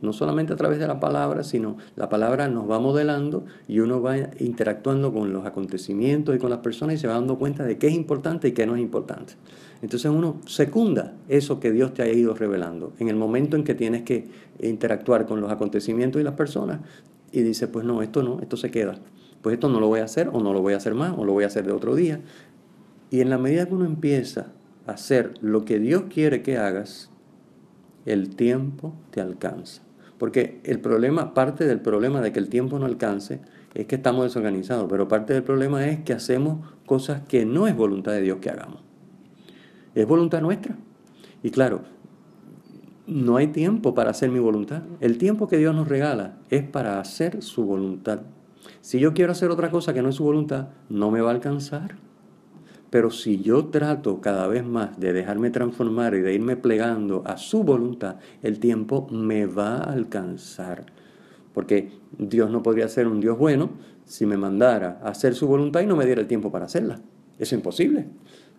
No 0.00 0.12
solamente 0.12 0.52
a 0.52 0.56
través 0.56 0.78
de 0.78 0.86
la 0.86 1.00
palabra, 1.00 1.42
sino 1.44 1.76
la 1.96 2.08
palabra 2.08 2.48
nos 2.48 2.70
va 2.70 2.78
modelando 2.78 3.44
y 3.68 3.80
uno 3.80 4.00
va 4.00 4.16
interactuando 4.38 5.12
con 5.12 5.32
los 5.32 5.46
acontecimientos 5.46 6.34
y 6.34 6.38
con 6.38 6.50
las 6.50 6.60
personas 6.60 6.96
y 6.96 6.98
se 6.98 7.06
va 7.06 7.14
dando 7.14 7.38
cuenta 7.38 7.64
de 7.64 7.78
qué 7.78 7.88
es 7.88 7.94
importante 7.94 8.48
y 8.48 8.52
qué 8.52 8.66
no 8.66 8.76
es 8.76 8.82
importante. 8.82 9.34
Entonces 9.82 10.10
uno 10.10 10.40
secunda 10.46 11.14
eso 11.28 11.60
que 11.60 11.70
Dios 11.70 11.92
te 11.94 12.02
ha 12.02 12.08
ido 12.08 12.34
revelando. 12.34 12.92
En 12.98 13.08
el 13.08 13.16
momento 13.16 13.56
en 13.56 13.64
que 13.64 13.74
tienes 13.74 14.02
que 14.02 14.28
interactuar 14.60 15.26
con 15.26 15.40
los 15.40 15.50
acontecimientos 15.50 16.20
y 16.20 16.24
las 16.24 16.34
personas 16.34 16.80
y 17.32 17.42
dice, 17.42 17.68
pues 17.68 17.84
no, 17.84 18.00
esto 18.00 18.22
no, 18.22 18.40
esto 18.40 18.56
se 18.56 18.70
queda. 18.70 18.94
Pues 19.42 19.54
esto 19.54 19.68
no 19.68 19.80
lo 19.80 19.88
voy 19.88 20.00
a 20.00 20.04
hacer 20.04 20.30
o 20.32 20.40
no 20.40 20.52
lo 20.54 20.62
voy 20.62 20.72
a 20.72 20.78
hacer 20.78 20.94
más 20.94 21.14
o 21.18 21.24
lo 21.24 21.32
voy 21.32 21.44
a 21.44 21.48
hacer 21.48 21.66
de 21.66 21.72
otro 21.72 21.94
día. 21.94 22.20
Y 23.10 23.20
en 23.20 23.28
la 23.28 23.38
medida 23.38 23.66
que 23.66 23.74
uno 23.74 23.84
empieza 23.84 24.52
a 24.86 24.92
hacer 24.92 25.34
lo 25.40 25.64
que 25.64 25.78
Dios 25.78 26.04
quiere 26.08 26.42
que 26.42 26.56
hagas, 26.56 27.10
el 28.06 28.34
tiempo 28.36 28.94
te 29.10 29.20
alcanza. 29.20 29.82
Porque 30.18 30.60
el 30.64 30.80
problema, 30.80 31.34
parte 31.34 31.66
del 31.66 31.80
problema 31.80 32.20
de 32.20 32.32
que 32.32 32.38
el 32.38 32.48
tiempo 32.48 32.78
no 32.78 32.86
alcance, 32.86 33.40
es 33.74 33.86
que 33.86 33.96
estamos 33.96 34.24
desorganizados, 34.24 34.86
pero 34.88 35.08
parte 35.08 35.34
del 35.34 35.42
problema 35.42 35.86
es 35.86 36.00
que 36.00 36.12
hacemos 36.12 36.66
cosas 36.86 37.22
que 37.26 37.44
no 37.44 37.66
es 37.66 37.76
voluntad 37.76 38.12
de 38.12 38.20
Dios 38.20 38.38
que 38.38 38.50
hagamos. 38.50 38.82
Es 39.94 40.06
voluntad 40.06 40.40
nuestra. 40.40 40.76
Y 41.42 41.50
claro, 41.50 41.82
no 43.06 43.36
hay 43.36 43.48
tiempo 43.48 43.94
para 43.94 44.10
hacer 44.10 44.30
mi 44.30 44.38
voluntad. 44.38 44.82
El 45.00 45.18
tiempo 45.18 45.48
que 45.48 45.58
Dios 45.58 45.74
nos 45.74 45.88
regala 45.88 46.38
es 46.50 46.62
para 46.62 47.00
hacer 47.00 47.42
su 47.42 47.64
voluntad. 47.64 48.20
Si 48.80 48.98
yo 48.98 49.12
quiero 49.12 49.32
hacer 49.32 49.50
otra 49.50 49.70
cosa 49.70 49.92
que 49.92 50.02
no 50.02 50.08
es 50.08 50.14
su 50.14 50.24
voluntad, 50.24 50.68
no 50.88 51.10
me 51.10 51.20
va 51.20 51.30
a 51.30 51.34
alcanzar. 51.34 51.96
Pero 52.94 53.10
si 53.10 53.42
yo 53.42 53.64
trato 53.64 54.20
cada 54.20 54.46
vez 54.46 54.64
más 54.64 55.00
de 55.00 55.12
dejarme 55.12 55.50
transformar 55.50 56.14
y 56.14 56.20
de 56.20 56.32
irme 56.32 56.56
plegando 56.56 57.24
a 57.26 57.36
su 57.38 57.64
voluntad, 57.64 58.18
el 58.40 58.60
tiempo 58.60 59.08
me 59.10 59.46
va 59.46 59.78
a 59.78 59.92
alcanzar. 59.92 60.86
Porque 61.52 61.90
Dios 62.16 62.52
no 62.52 62.62
podría 62.62 62.86
ser 62.86 63.08
un 63.08 63.18
Dios 63.18 63.36
bueno 63.36 63.70
si 64.04 64.26
me 64.26 64.36
mandara 64.36 65.00
a 65.02 65.08
hacer 65.08 65.34
su 65.34 65.48
voluntad 65.48 65.80
y 65.80 65.86
no 65.86 65.96
me 65.96 66.06
diera 66.06 66.20
el 66.20 66.28
tiempo 66.28 66.52
para 66.52 66.66
hacerla. 66.66 67.00
Es 67.36 67.52
imposible. 67.52 68.06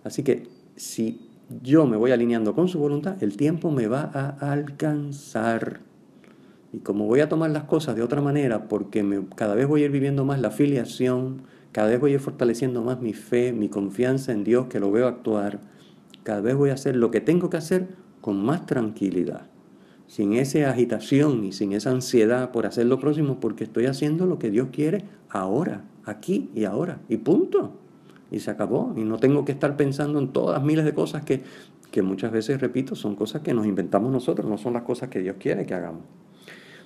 Así 0.04 0.22
que 0.22 0.50
si 0.76 1.30
yo 1.64 1.86
me 1.88 1.96
voy 1.96 2.12
alineando 2.12 2.54
con 2.54 2.68
su 2.68 2.78
voluntad, 2.78 3.24
el 3.24 3.38
tiempo 3.38 3.72
me 3.72 3.88
va 3.88 4.12
a 4.14 4.52
alcanzar. 4.52 5.80
Y 6.74 6.80
como 6.80 7.06
voy 7.06 7.22
a 7.22 7.30
tomar 7.30 7.52
las 7.52 7.64
cosas 7.64 7.96
de 7.96 8.02
otra 8.02 8.20
manera, 8.20 8.68
porque 8.68 9.24
cada 9.38 9.56
vez 9.56 9.66
voy 9.66 9.84
a 9.84 9.86
ir 9.86 9.92
viviendo 9.92 10.26
más 10.26 10.42
la 10.42 10.52
filiación, 10.52 11.44
cada 11.76 11.90
vez 11.90 12.00
voy 12.00 12.12
a 12.12 12.14
ir 12.14 12.20
fortaleciendo 12.22 12.82
más 12.82 13.02
mi 13.02 13.12
fe, 13.12 13.52
mi 13.52 13.68
confianza 13.68 14.32
en 14.32 14.46
Dios, 14.46 14.68
que 14.68 14.80
lo 14.80 14.94
veo 14.94 15.08
actuar, 15.08 15.60
cada 16.24 16.40
vez 16.40 16.56
voy 16.56 16.70
a 16.70 16.74
hacer 16.76 16.96
lo 16.96 17.12
que 17.12 17.20
tengo 17.20 17.50
que 17.50 17.58
hacer 17.58 17.90
con 18.22 18.42
más 18.42 18.66
tranquilidad, 18.66 19.50
sin 20.08 20.36
esa 20.36 20.70
agitación 20.70 21.44
y 21.44 21.52
sin 21.52 21.74
esa 21.74 21.92
ansiedad 21.92 22.52
por 22.52 22.66
hacer 22.66 22.86
lo 22.86 22.98
próximo, 22.98 23.42
porque 23.42 23.66
estoy 23.66 23.88
haciendo 23.88 24.26
lo 24.26 24.40
que 24.40 24.52
Dios 24.52 24.70
quiere 24.72 25.04
ahora, 25.28 25.84
aquí 26.06 26.50
y 26.56 26.64
ahora, 26.64 27.02
y 27.10 27.18
punto 27.18 27.74
y 28.32 28.40
se 28.40 28.52
acabó. 28.52 28.94
Y 28.96 29.04
no 29.04 29.18
tengo 29.18 29.44
que 29.44 29.52
estar 29.52 29.76
pensando 29.76 30.18
en 30.20 30.30
todas 30.30 30.64
miles 30.64 30.86
de 30.86 30.94
cosas 30.94 31.26
que, 31.26 31.42
que 31.92 32.02
muchas 32.02 32.32
veces, 32.32 32.62
repito, 32.62 32.96
son 32.96 33.18
cosas 33.18 33.42
que 33.42 33.54
nos 33.54 33.66
inventamos 33.66 34.14
nosotros, 34.14 34.50
no 34.50 34.58
son 34.58 34.72
las 34.72 34.84
cosas 34.84 35.10
que 35.10 35.20
Dios 35.20 35.36
quiere 35.38 35.66
que 35.66 35.74
hagamos. 35.74 36.04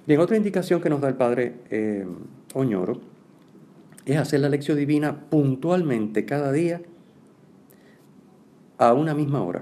Bien, 0.08 0.20
otra 0.20 0.36
indicación 0.36 0.82
que 0.82 0.90
nos 0.90 1.00
da 1.00 1.10
el 1.10 1.16
Padre 1.16 1.58
eh, 1.70 2.08
Oñoro 2.56 3.19
es 4.14 4.18
hacer 4.18 4.40
la 4.40 4.50
lección 4.50 4.78
divina 4.78 5.30
puntualmente 5.30 6.26
cada 6.26 6.52
día 6.52 6.82
a 8.78 8.94
una 8.94 9.14
misma 9.14 9.44
hora. 9.44 9.62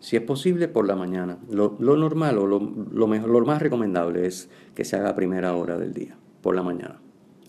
Si 0.00 0.16
es 0.16 0.22
posible, 0.22 0.68
por 0.68 0.86
la 0.86 0.96
mañana. 0.96 1.38
Lo, 1.50 1.76
normal 1.78 2.38
o 2.38 2.46
lo, 2.46 3.06
mejor, 3.06 3.30
lo 3.30 3.44
más 3.44 3.60
recomendable 3.60 4.26
es 4.26 4.48
que 4.74 4.84
se 4.84 4.96
haga 4.96 5.10
a 5.10 5.14
primera 5.14 5.54
hora 5.54 5.76
del 5.76 5.92
día, 5.92 6.16
por 6.40 6.54
la 6.54 6.62
mañana. 6.62 7.00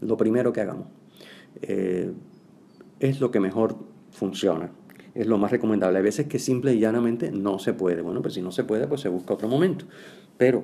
Lo 0.01 0.17
primero 0.17 0.51
que 0.53 0.61
hagamos. 0.61 0.87
Eh, 1.61 2.11
es 2.99 3.19
lo 3.19 3.31
que 3.31 3.39
mejor 3.39 3.77
funciona. 4.11 4.71
Es 5.13 5.27
lo 5.27 5.37
más 5.37 5.51
recomendable. 5.51 5.97
Hay 5.97 6.03
veces 6.03 6.27
que 6.27 6.39
simple 6.39 6.73
y 6.73 6.79
llanamente 6.79 7.31
no 7.31 7.59
se 7.59 7.73
puede. 7.73 8.01
Bueno, 8.01 8.21
pues 8.21 8.33
si 8.33 8.41
no 8.41 8.51
se 8.51 8.63
puede, 8.63 8.87
pues 8.87 9.01
se 9.01 9.09
busca 9.09 9.33
otro 9.33 9.47
momento. 9.47 9.85
Pero 10.37 10.63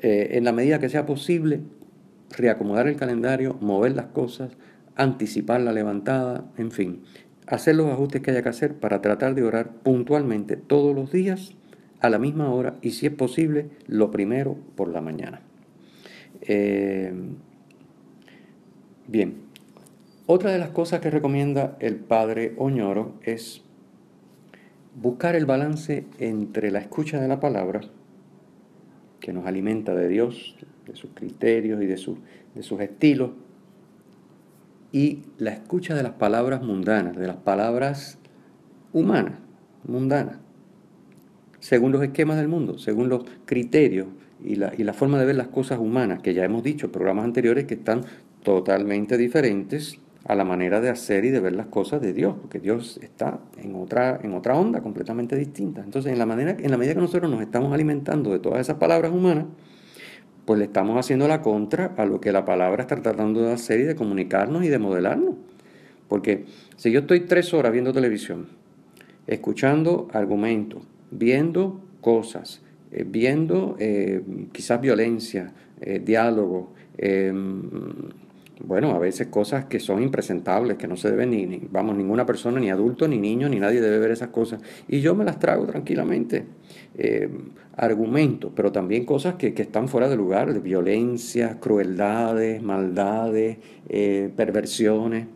eh, 0.00 0.30
en 0.32 0.44
la 0.44 0.52
medida 0.52 0.78
que 0.78 0.88
sea 0.88 1.06
posible, 1.06 1.60
reacomodar 2.30 2.88
el 2.88 2.96
calendario, 2.96 3.56
mover 3.60 3.94
las 3.94 4.06
cosas, 4.06 4.52
anticipar 4.96 5.60
la 5.60 5.72
levantada, 5.72 6.44
en 6.56 6.70
fin, 6.70 7.02
hacer 7.46 7.76
los 7.76 7.90
ajustes 7.90 8.22
que 8.22 8.30
haya 8.30 8.42
que 8.42 8.48
hacer 8.48 8.74
para 8.74 9.00
tratar 9.00 9.34
de 9.34 9.42
orar 9.42 9.70
puntualmente 9.82 10.56
todos 10.56 10.94
los 10.94 11.10
días 11.10 11.54
a 12.00 12.10
la 12.10 12.18
misma 12.18 12.50
hora 12.50 12.76
y 12.82 12.90
si 12.90 13.06
es 13.06 13.12
posible, 13.12 13.70
lo 13.86 14.10
primero 14.10 14.56
por 14.74 14.88
la 14.88 15.00
mañana. 15.00 15.40
Eh, 16.42 17.12
bien, 19.06 19.36
otra 20.26 20.50
de 20.50 20.58
las 20.58 20.70
cosas 20.70 21.00
que 21.00 21.10
recomienda 21.10 21.76
el 21.80 21.96
padre 21.96 22.54
Oñoro 22.56 23.14
es 23.22 23.62
buscar 24.94 25.36
el 25.36 25.46
balance 25.46 26.04
entre 26.18 26.70
la 26.70 26.80
escucha 26.80 27.20
de 27.20 27.28
la 27.28 27.40
palabra, 27.40 27.80
que 29.20 29.32
nos 29.32 29.46
alimenta 29.46 29.94
de 29.94 30.08
Dios, 30.08 30.56
de 30.86 30.96
sus 30.96 31.10
criterios 31.14 31.80
y 31.82 31.86
de, 31.86 32.00
de 32.54 32.62
sus 32.62 32.80
estilos, 32.80 33.30
y 34.92 35.22
la 35.38 35.50
escucha 35.50 35.94
de 35.94 36.02
las 36.02 36.12
palabras 36.12 36.62
mundanas, 36.62 37.16
de 37.16 37.26
las 37.26 37.36
palabras 37.36 38.18
humanas, 38.92 39.34
mundanas, 39.84 40.36
según 41.58 41.92
los 41.92 42.02
esquemas 42.02 42.36
del 42.36 42.48
mundo, 42.48 42.78
según 42.78 43.08
los 43.08 43.24
criterios 43.46 44.08
y 44.44 44.56
la, 44.56 44.72
y 44.76 44.84
la 44.84 44.92
forma 44.92 45.18
de 45.18 45.24
ver 45.24 45.36
las 45.36 45.48
cosas 45.48 45.78
humanas, 45.78 46.20
que 46.20 46.34
ya 46.34 46.44
hemos 46.44 46.62
dicho 46.62 46.86
en 46.86 46.92
programas 46.92 47.24
anteriores 47.24 47.64
que 47.64 47.74
están 47.74 48.04
totalmente 48.42 49.16
diferentes 49.16 49.98
a 50.24 50.34
la 50.34 50.44
manera 50.44 50.80
de 50.80 50.88
hacer 50.88 51.24
y 51.24 51.30
de 51.30 51.40
ver 51.40 51.54
las 51.54 51.66
cosas 51.66 52.00
de 52.00 52.12
Dios, 52.12 52.36
porque 52.40 52.60
Dios 52.60 53.00
está 53.02 53.40
en 53.56 53.74
otra, 53.74 54.20
en 54.22 54.34
otra 54.34 54.56
onda 54.56 54.80
completamente 54.80 55.36
distinta. 55.36 55.82
Entonces, 55.82 56.12
en 56.12 56.18
la, 56.18 56.26
manera, 56.26 56.56
en 56.58 56.70
la 56.70 56.76
medida 56.76 56.94
que 56.94 57.00
nosotros 57.00 57.30
nos 57.30 57.40
estamos 57.40 57.72
alimentando 57.72 58.30
de 58.30 58.38
todas 58.38 58.60
esas 58.60 58.76
palabras 58.76 59.12
humanas, 59.12 59.46
pues 60.52 60.58
le 60.58 60.66
estamos 60.66 60.98
haciendo 60.98 61.28
la 61.28 61.40
contra 61.40 61.94
a 61.96 62.04
lo 62.04 62.20
que 62.20 62.30
la 62.30 62.44
palabra 62.44 62.82
está 62.82 63.00
tratando 63.00 63.40
de 63.40 63.54
hacer 63.54 63.80
y 63.80 63.84
de 63.84 63.94
comunicarnos 63.94 64.62
y 64.62 64.68
de 64.68 64.78
modelarnos. 64.78 65.36
Porque 66.08 66.44
si 66.76 66.92
yo 66.92 67.00
estoy 67.00 67.20
tres 67.20 67.54
horas 67.54 67.72
viendo 67.72 67.90
televisión, 67.94 68.48
escuchando 69.26 70.08
argumentos, 70.12 70.82
viendo 71.10 71.80
cosas, 72.02 72.60
eh, 72.90 73.06
viendo 73.08 73.76
eh, 73.78 74.20
quizás 74.52 74.78
violencia, 74.78 75.54
eh, 75.80 76.02
diálogo, 76.04 76.74
bueno, 78.62 78.90
a 78.90 78.98
veces 78.98 79.28
cosas 79.28 79.64
que 79.64 79.80
son 79.80 80.02
impresentables, 80.02 80.76
que 80.76 80.86
no 80.86 80.98
se 80.98 81.10
deben 81.10 81.30
ni, 81.30 81.62
vamos, 81.70 81.96
ninguna 81.96 82.26
persona, 82.26 82.60
ni 82.60 82.68
adulto, 82.68 83.08
ni 83.08 83.16
niño, 83.16 83.48
ni 83.48 83.58
nadie 83.58 83.80
debe 83.80 83.98
ver 83.98 84.10
esas 84.10 84.28
cosas. 84.28 84.60
Y 84.86 85.00
yo 85.00 85.14
me 85.14 85.24
las 85.24 85.38
trago 85.38 85.64
tranquilamente. 85.64 86.44
Eh, 86.94 87.30
argumentos, 87.76 88.52
pero 88.54 88.70
también 88.70 89.06
cosas 89.06 89.36
que, 89.36 89.54
están 89.56 89.88
fuera 89.88 90.08
de 90.08 90.16
lugar, 90.16 90.52
de 90.52 90.60
violencia, 90.60 91.58
crueldades, 91.58 92.62
maldades, 92.62 93.58
eh, 93.88 94.30
perversiones. 94.36 95.26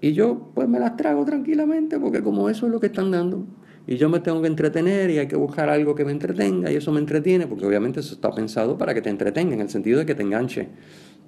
Y 0.00 0.12
yo 0.12 0.50
pues 0.54 0.68
me 0.68 0.80
las 0.80 0.96
trago 0.96 1.24
tranquilamente 1.24 1.98
porque 1.98 2.22
como 2.22 2.48
eso 2.48 2.66
es 2.66 2.72
lo 2.72 2.80
que 2.80 2.86
están 2.86 3.10
dando. 3.10 3.46
Y 3.86 3.96
yo 3.96 4.08
me 4.10 4.20
tengo 4.20 4.42
que 4.42 4.48
entretener 4.48 5.08
y 5.10 5.18
hay 5.18 5.28
que 5.28 5.36
buscar 5.36 5.70
algo 5.70 5.94
que 5.94 6.04
me 6.04 6.12
entretenga 6.12 6.70
y 6.70 6.76
eso 6.76 6.92
me 6.92 7.00
entretiene 7.00 7.46
porque 7.46 7.64
obviamente 7.64 8.00
eso 8.00 8.14
está 8.14 8.30
pensado 8.32 8.76
para 8.76 8.92
que 8.92 9.00
te 9.00 9.08
entretenga 9.08 9.54
en 9.54 9.62
el 9.62 9.70
sentido 9.70 10.00
de 10.00 10.06
que 10.06 10.14
te 10.14 10.22
enganche. 10.22 10.68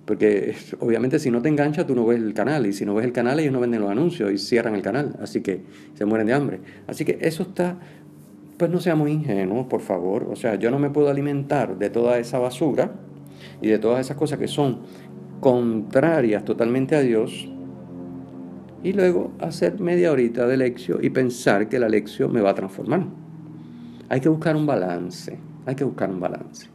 Porque 0.05 0.55
obviamente 0.81 1.19
si 1.19 1.31
no 1.31 1.41
te 1.41 1.49
engancha 1.49 1.87
tú 1.87 1.95
no 1.95 2.05
ves 2.05 2.19
el 2.19 2.35
canal 2.35 2.67
y 2.67 2.73
si 2.73 2.85
no 2.85 2.95
ves 2.95 3.07
el 3.07 3.13
canal 3.13 3.41
ellos 3.41 3.53
no 3.53 3.61
venden 3.61 3.81
los 3.81 3.91
anuncios 3.91 4.31
y 4.31 4.37
cierran 4.37 4.75
el 4.75 4.83
canal, 4.83 5.17
así 5.23 5.41
que 5.41 5.63
se 5.95 6.05
mueren 6.05 6.27
de 6.27 6.35
hambre. 6.35 6.61
Así 6.87 7.05
que 7.05 7.19
eso 7.23 7.45
está, 7.45 7.79
pues 8.61 8.71
no 8.71 8.79
seamos 8.79 9.09
ingenuos, 9.09 9.69
por 9.69 9.81
favor. 9.81 10.29
O 10.31 10.37
sea, 10.37 10.57
yo 10.57 10.71
no 10.71 10.79
me 10.79 10.91
puedo 10.91 11.09
alimentar 11.09 11.79
de 11.79 11.89
toda 11.89 12.19
esa 12.19 12.39
basura 12.39 12.93
y 13.63 13.69
de 13.69 13.79
todas 13.79 14.01
esas 14.01 14.19
cosas 14.19 14.39
que 14.39 14.49
son 14.49 14.81
contrarias 15.41 16.45
totalmente 16.45 16.95
a 16.95 17.01
Dios 17.01 17.49
y 18.85 18.93
luego 18.93 19.33
hacer 19.41 19.81
media 19.81 20.13
horita 20.13 20.47
de 20.47 20.59
lección 20.59 21.03
y 21.03 21.09
pensar 21.09 21.71
que 21.71 21.79
la 21.79 21.89
lección 21.89 22.35
me 22.35 22.43
va 22.43 22.51
a 22.51 22.55
transformar. 22.55 23.07
Hay 24.11 24.21
que 24.21 24.29
buscar 24.29 24.55
un 24.57 24.67
balance, 24.67 25.39
hay 25.65 25.75
que 25.75 25.85
buscar 25.85 26.11
un 26.11 26.21
balance. 26.21 26.69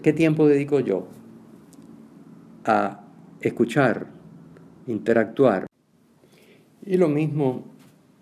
¿Qué 0.00 0.12
tiempo 0.12 0.46
dedico 0.46 0.78
yo 0.78 1.08
a 2.64 3.00
escuchar, 3.40 4.06
interactuar. 4.86 5.66
Y 6.84 6.96
lo 6.98 7.08
mismo 7.08 7.64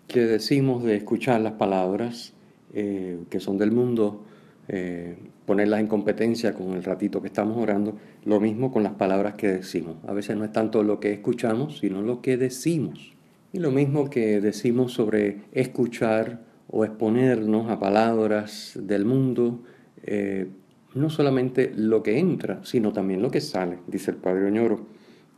que 0.07 0.21
decimos 0.21 0.83
de 0.83 0.95
escuchar 0.95 1.41
las 1.41 1.53
palabras 1.53 2.34
eh, 2.77 3.19
que 3.29 3.39
son 3.39 3.57
del 3.57 3.71
mundo, 3.71 4.25
eh, 4.67 5.15
ponerlas 5.45 5.79
en 5.79 5.87
competencia 5.87 6.53
con 6.53 6.73
el 6.73 6.83
ratito 6.83 7.21
que 7.21 7.27
estamos 7.27 7.57
orando, 7.57 7.95
lo 8.25 8.41
mismo 8.41 8.69
con 8.69 8.83
las 8.83 8.91
palabras 8.93 9.35
que 9.35 9.47
decimos. 9.47 9.95
A 10.05 10.11
veces 10.11 10.35
no 10.35 10.43
es 10.43 10.51
tanto 10.51 10.83
lo 10.83 10.99
que 10.99 11.13
escuchamos, 11.13 11.79
sino 11.79 12.01
lo 12.01 12.21
que 12.21 12.35
decimos. 12.35 13.13
Y 13.53 13.59
lo 13.59 13.71
mismo 13.71 14.09
que 14.09 14.41
decimos 14.41 14.91
sobre 14.91 15.43
escuchar 15.53 16.41
o 16.69 16.83
exponernos 16.83 17.69
a 17.69 17.79
palabras 17.79 18.77
del 18.81 19.05
mundo, 19.05 19.63
eh, 20.03 20.47
no 20.95 21.09
solamente 21.09 21.71
lo 21.73 22.03
que 22.03 22.19
entra, 22.19 22.59
sino 22.65 22.91
también 22.91 23.21
lo 23.21 23.31
que 23.31 23.39
sale, 23.39 23.77
dice 23.87 24.11
el 24.11 24.17
Padre 24.17 24.47
Oñoro. 24.47 24.85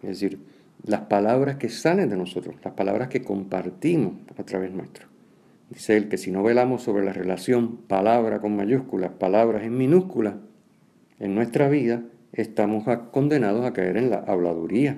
Es 0.02 0.10
decir, 0.10 0.40
las 0.86 1.02
palabras 1.02 1.58
que 1.58 1.70
salen 1.70 2.10
de 2.10 2.18
nosotros, 2.18 2.56
las 2.64 2.74
palabras 2.74 3.10
que 3.10 3.22
compartimos 3.22 4.14
a 4.38 4.44
través 4.44 4.72
nuestro. 4.72 5.17
Dice 5.70 5.98
él 5.98 6.08
que 6.08 6.18
si 6.18 6.32
no 6.32 6.44
velamos 6.44 6.84
sobre 6.84 7.04
la 7.04 7.14
relación 7.14 7.78
palabra 7.78 8.40
con 8.40 8.56
mayúsculas, 8.56 9.12
palabras 9.12 9.64
en 9.64 9.78
minúsculas, 9.78 10.36
en 11.20 11.36
nuestra 11.36 11.68
vida 11.68 12.04
estamos 12.32 12.86
condenados 13.12 13.66
a 13.66 13.74
caer 13.74 13.98
en 13.98 14.10
la 14.10 14.18
habladuría. 14.20 14.98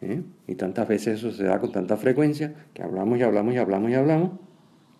¿eh? 0.00 0.22
Y 0.46 0.54
tantas 0.56 0.88
veces 0.88 1.18
eso 1.18 1.30
se 1.30 1.44
da 1.44 1.60
con 1.60 1.72
tanta 1.72 1.96
frecuencia 1.96 2.54
que 2.74 2.82
hablamos 2.82 3.18
y 3.18 3.22
hablamos 3.22 3.54
y 3.54 3.58
hablamos 3.58 3.90
y 3.90 3.94
hablamos. 3.94 4.30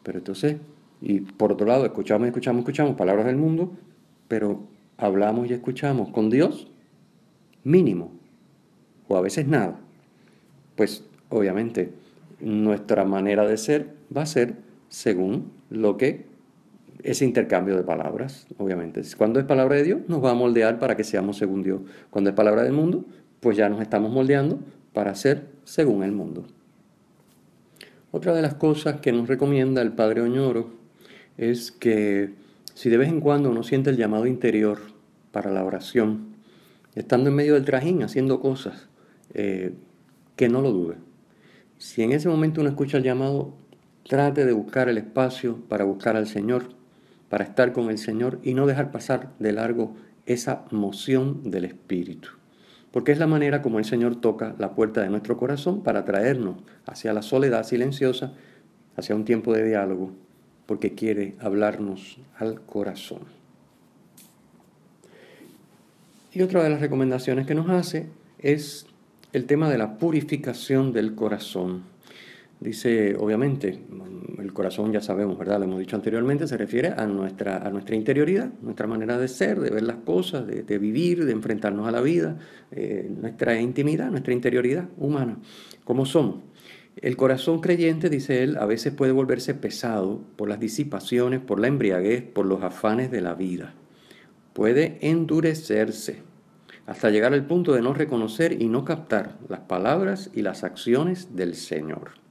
Pero 0.03 0.19
entonces, 0.19 0.57
y 1.01 1.21
por 1.21 1.53
otro 1.53 1.67
lado, 1.67 1.85
escuchamos, 1.85 2.29
escuchamos, 2.29 2.61
escuchamos 2.61 2.95
palabras 2.95 3.27
del 3.27 3.37
mundo 3.37 3.77
pero 4.29 4.61
hablamos 4.97 5.49
y 5.49 5.53
escuchamos 5.53 6.11
con 6.11 6.31
Dios 6.31 6.69
mínimo, 7.65 8.13
o 9.09 9.17
a 9.17 9.21
veces 9.21 9.47
nada. 9.47 9.79
Pues 10.77 11.05
obviamente 11.29 11.93
nuestra 12.41 13.05
manera 13.05 13.47
de 13.47 13.57
ser 13.57 13.95
va 14.15 14.23
a 14.23 14.27
ser 14.27 14.57
según 14.89 15.53
lo 15.71 15.97
que 15.97 16.27
ese 17.03 17.25
intercambio 17.25 17.77
de 17.77 17.83
palabras, 17.83 18.47
obviamente. 18.59 19.03
Cuando 19.17 19.39
es 19.39 19.47
palabra 19.47 19.77
de 19.77 19.85
Dios, 19.85 20.01
nos 20.09 20.25
va 20.25 20.31
a 20.31 20.35
moldear 20.35 20.79
para 20.79 20.97
que 20.97 21.05
seamos 21.05 21.37
según 21.37 21.63
Dios. 21.63 21.81
Cuando 22.11 22.31
es 22.31 22.37
palabra 22.37 22.63
del 22.63 22.73
mundo, 22.73 23.05
pues 23.41 23.57
ya 23.57 23.69
nos 23.69 23.81
estamos 23.81 24.11
moldeando 24.11 24.59
para 24.93 25.15
ser 25.15 25.47
según 25.65 26.03
el 26.03 26.13
mundo. 26.13 26.47
Otra 28.11 28.35
de 28.35 28.43
las 28.43 28.55
cosas 28.55 29.01
que 29.01 29.13
nos 29.13 29.29
recomienda 29.29 29.83
el 29.83 29.93
Padre 29.93 30.23
Oñoro 30.23 30.71
es 31.37 31.71
que 31.71 32.31
si 32.75 32.89
de 32.89 32.97
vez 32.97 33.09
en 33.09 33.21
cuando 33.21 33.51
uno 33.51 33.63
siente 33.63 33.91
el 33.91 33.97
llamado 33.97 34.27
interior 34.27 34.79
para 35.33 35.51
la 35.51 35.65
oración, 35.65 36.35
estando 36.95 37.31
en 37.31 37.37
medio 37.37 37.55
del 37.55 37.65
trajín 37.65 38.03
haciendo 38.03 38.41
cosas, 38.41 38.89
eh, 39.35 39.75
que 40.35 40.49
no 40.49 40.63
lo 40.63 40.73
dude. 40.73 40.97
Si 41.79 42.03
en 42.03 42.13
ese 42.13 42.29
momento 42.29 42.61
uno 42.61 42.71
escucha 42.71 42.97
el 42.97 43.03
llamado, 43.03 43.55
trate 44.09 44.45
de 44.45 44.53
buscar 44.53 44.89
el 44.89 44.99
espacio 44.99 45.57
para 45.69 45.85
buscar 45.85 46.17
al 46.17 46.27
Señor, 46.27 46.69
para 47.29 47.45
estar 47.45 47.73
con 47.73 47.91
el 47.91 47.99
Señor 47.99 48.39
y 48.43 48.55
no 48.55 48.67
dejar 48.67 48.91
pasar 48.93 49.33
de 49.39 49.53
largo 49.53 49.97
esa 50.27 50.65
moción 50.71 51.51
del 51.51 51.65
Espíritu. 51.65 52.31
Porque 52.93 53.13
es 53.13 53.19
la 53.19 53.27
manera 53.27 53.63
como 53.63 53.79
el 53.79 53.85
Señor 53.85 54.17
toca 54.17 54.55
la 54.59 54.75
puerta 54.75 55.03
de 55.03 55.11
nuestro 55.11 55.37
corazón 55.37 55.83
para 55.83 56.05
traernos 56.05 56.57
hacia 56.87 57.13
la 57.13 57.23
soledad 57.23 57.65
silenciosa, 57.65 58.33
hacia 58.97 59.15
un 59.15 59.25
tiempo 59.25 59.53
de 59.53 59.65
diálogo, 59.65 60.13
porque 60.67 60.95
quiere 60.95 61.35
hablarnos 61.41 62.19
al 62.39 62.61
corazón. 62.63 63.21
Y 66.33 66.43
otra 66.43 66.63
de 66.63 66.71
las 66.71 66.81
recomendaciones 66.81 67.47
que 67.47 67.55
nos 67.55 67.69
hace 67.71 68.07
es 68.39 68.87
el 69.33 69.47
tema 69.47 69.69
de 69.69 69.79
la 69.79 69.99
purificación 69.99 70.93
del 70.93 71.15
corazón. 71.15 71.96
Dice, 72.59 73.15
obviamente, 73.19 73.85
el 74.39 74.53
corazón 74.53 74.93
ya 74.93 75.01
sabemos, 75.01 75.39
¿verdad? 75.39 75.59
Lo 75.59 75.65
hemos 75.65 75.79
dicho 75.79 75.97
anteriormente, 75.97 76.47
se 76.47 76.57
refiere 76.57 76.89
a 76.89 77.07
nuestra, 77.07 77.59
a 77.59 77.71
nuestra 77.71 77.97
interioridad, 77.97 78.51
nuestra 78.63 78.87
manera 78.87 79.19
de 79.19 79.29
ser, 79.29 79.61
de 79.61 79.71
ver 79.71 79.83
las 79.83 79.97
cosas, 79.97 80.47
de, 80.47 80.79
vivir, 80.79 81.25
de 81.25 81.33
enfrentarnos 81.33 81.87
a 81.87 81.91
la 81.91 82.01
vida, 82.01 82.39
eh, 82.71 83.11
nuestra 83.15 83.61
intimidad, 83.61 84.11
nuestra 84.11 84.33
interioridad 84.33 84.89
humana, 84.97 85.39
como 85.85 86.07
somos. 86.07 86.45
El 86.97 87.17
corazón 87.17 87.61
creyente, 87.61 88.09
dice 88.09 88.43
él, 88.43 88.57
a 88.57 88.65
veces 88.65 88.95
puede 88.95 89.13
volverse 89.13 89.53
pesado 89.55 90.23
por 90.37 90.49
las 90.49 90.59
disipaciones, 90.59 91.41
por 91.41 91.61
la 91.61 91.69
embriaguez, 91.69 92.23
por 92.23 92.47
los 92.47 92.63
afanes 92.63 93.11
de 93.11 93.21
la 93.21 93.35
vida. 93.35 93.75
Puede 94.55 94.97
endurecerse 95.03 96.23
hasta 96.87 97.11
llegar 97.11 97.35
al 97.35 97.47
punto 97.47 97.75
de 97.75 97.83
no 97.83 97.93
reconocer 97.93 98.63
y 98.63 98.69
no 98.69 98.87
captar 98.87 99.37
las 99.49 99.61
palabras 99.61 100.31
y 100.33 100.41
las 100.41 100.65
acciones 100.65 101.37
del 101.37 101.55
Señor. 101.55 102.26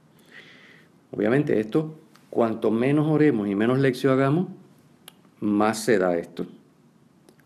Obviamente 1.16 1.58
esto, 1.60 1.98
cuanto 2.28 2.70
menos 2.70 3.06
oremos 3.06 3.48
y 3.48 3.54
menos 3.54 3.78
lección 3.78 4.12
hagamos, 4.12 4.48
más 5.40 5.78
se 5.78 5.98
da 5.98 6.16
esto. 6.18 6.46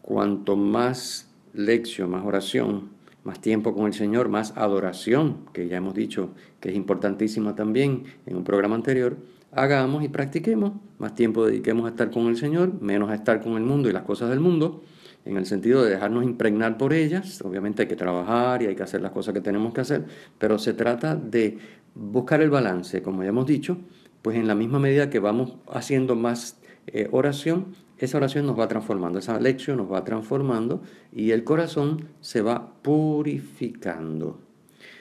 Cuanto 0.03 0.57
más 0.57 1.31
lección, 1.53 2.11
más 2.11 2.25
oración, 2.25 2.89
más 3.23 3.41
tiempo 3.41 3.73
con 3.73 3.87
el 3.87 3.95
Señor, 3.95 4.29
más 4.29 4.57
adoración, 4.57 5.47
que 5.53 5.69
ya 5.69 5.77
hemos 5.77 5.95
dicho 5.95 6.31
que 6.59 6.71
es 6.71 6.75
importantísima 6.75 7.55
también 7.55 8.05
en 8.27 8.37
un 8.37 8.45
programa 8.45 8.75
anterior, 8.75 9.17
hagamos 9.53 10.03
y 10.03 10.09
practiquemos, 10.09 10.73
más 10.99 11.15
tiempo 11.15 11.47
dediquemos 11.47 11.87
a 11.87 11.91
estar 11.91 12.11
con 12.11 12.27
el 12.27 12.37
Señor, 12.37 12.81
menos 12.81 13.11
a 13.11 13.15
estar 13.15 13.41
con 13.41 13.57
el 13.57 13.63
mundo 13.63 13.89
y 13.89 13.93
las 13.93 14.03
cosas 14.03 14.31
del 14.31 14.41
mundo, 14.41 14.83
en 15.25 15.37
el 15.37 15.47
sentido 15.47 15.83
de 15.83 15.91
dejarnos 15.91 16.25
impregnar 16.25 16.79
por 16.79 16.93
ellas. 16.93 17.43
Obviamente 17.43 17.83
hay 17.83 17.89
que 17.89 17.97
trabajar 17.97 18.63
y 18.63 18.67
hay 18.67 18.75
que 18.75 18.83
hacer 18.83 19.01
las 19.03 19.13
cosas 19.13 19.35
que 19.35 19.41
tenemos 19.41 19.73
que 19.73 19.81
hacer, 19.81 20.05
pero 20.39 20.59
se 20.59 20.75
trata 20.75 21.17
de 21.17 21.59
buscar 21.95 22.41
el 22.41 22.51
balance, 22.51 23.03
como 23.03 23.23
ya 23.23 23.31
hemos 23.31 23.47
dicho, 23.47 23.79
pues 24.23 24.37
en 24.37 24.47
la 24.47 24.55
misma 24.55 24.79
medida 24.79 25.11
que 25.11 25.19
vamos 25.19 25.57
haciendo 25.69 26.15
más 26.15 26.61
eh, 26.87 27.09
oración, 27.11 27.75
esa 27.99 28.17
oración 28.17 28.47
nos 28.47 28.59
va 28.59 28.69
transformando, 28.69 29.19
esa 29.19 29.39
lección 29.39 29.77
nos 29.77 29.93
va 29.93 30.05
transformando 30.05 30.83
y 31.13 31.33
el 31.33 31.45
corazón 31.45 32.09
se 32.21 32.43
va 32.43 32.75
purificando. 32.83 34.41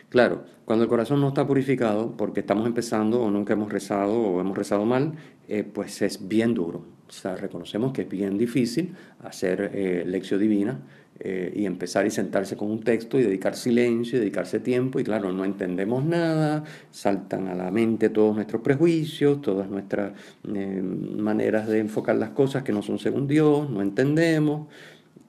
Claro, 0.10 0.44
cuando 0.66 0.84
el 0.84 0.90
corazón 0.90 1.22
no 1.22 1.30
está 1.30 1.46
purificado 1.46 2.18
porque 2.18 2.40
estamos 2.40 2.66
empezando 2.66 3.22
o 3.22 3.30
nunca 3.32 3.54
hemos 3.54 3.72
rezado 3.72 4.20
o 4.20 4.42
hemos 4.42 4.58
rezado 4.58 4.86
mal, 4.86 5.14
eh, 5.48 5.64
pues 5.64 6.02
es 6.02 6.28
bien 6.28 6.54
duro. 6.54 6.99
Sea, 7.10 7.36
reconocemos 7.36 7.92
que 7.92 8.04
es 8.04 8.10
bien 8.10 8.38
difícil 8.38 8.94
hacer 9.24 9.72
eh, 9.74 10.04
lección 10.06 10.40
divina 10.40 10.80
eh, 11.20 11.52
y 11.56 11.66
empezar 11.66 12.06
y 12.06 12.12
sentarse 12.12 12.56
con 12.56 12.70
un 12.70 12.84
texto 12.84 13.20
y 13.20 13.24
dedicar 13.24 13.56
silencio 13.56 14.18
y 14.18 14.20
dedicarse 14.20 14.60
tiempo 14.60 15.00
y 15.00 15.04
claro, 15.04 15.34
no 15.34 15.44
entendemos 15.44 16.06
nada, 16.06 16.64
saltan 16.92 17.48
a 17.48 17.56
la 17.56 17.72
mente 17.72 18.10
todos 18.10 18.36
nuestros 18.36 18.62
prejuicios, 18.62 19.42
todas 19.42 19.70
nuestras 19.70 20.14
eh, 20.54 20.82
maneras 20.82 21.68
de 21.68 21.80
enfocar 21.80 22.16
las 22.16 22.30
cosas 22.30 22.62
que 22.62 22.72
no 22.72 22.84
son 22.84 23.00
según 23.00 23.28
Dios, 23.28 23.70
no 23.72 23.82
entendemos, 23.82 24.68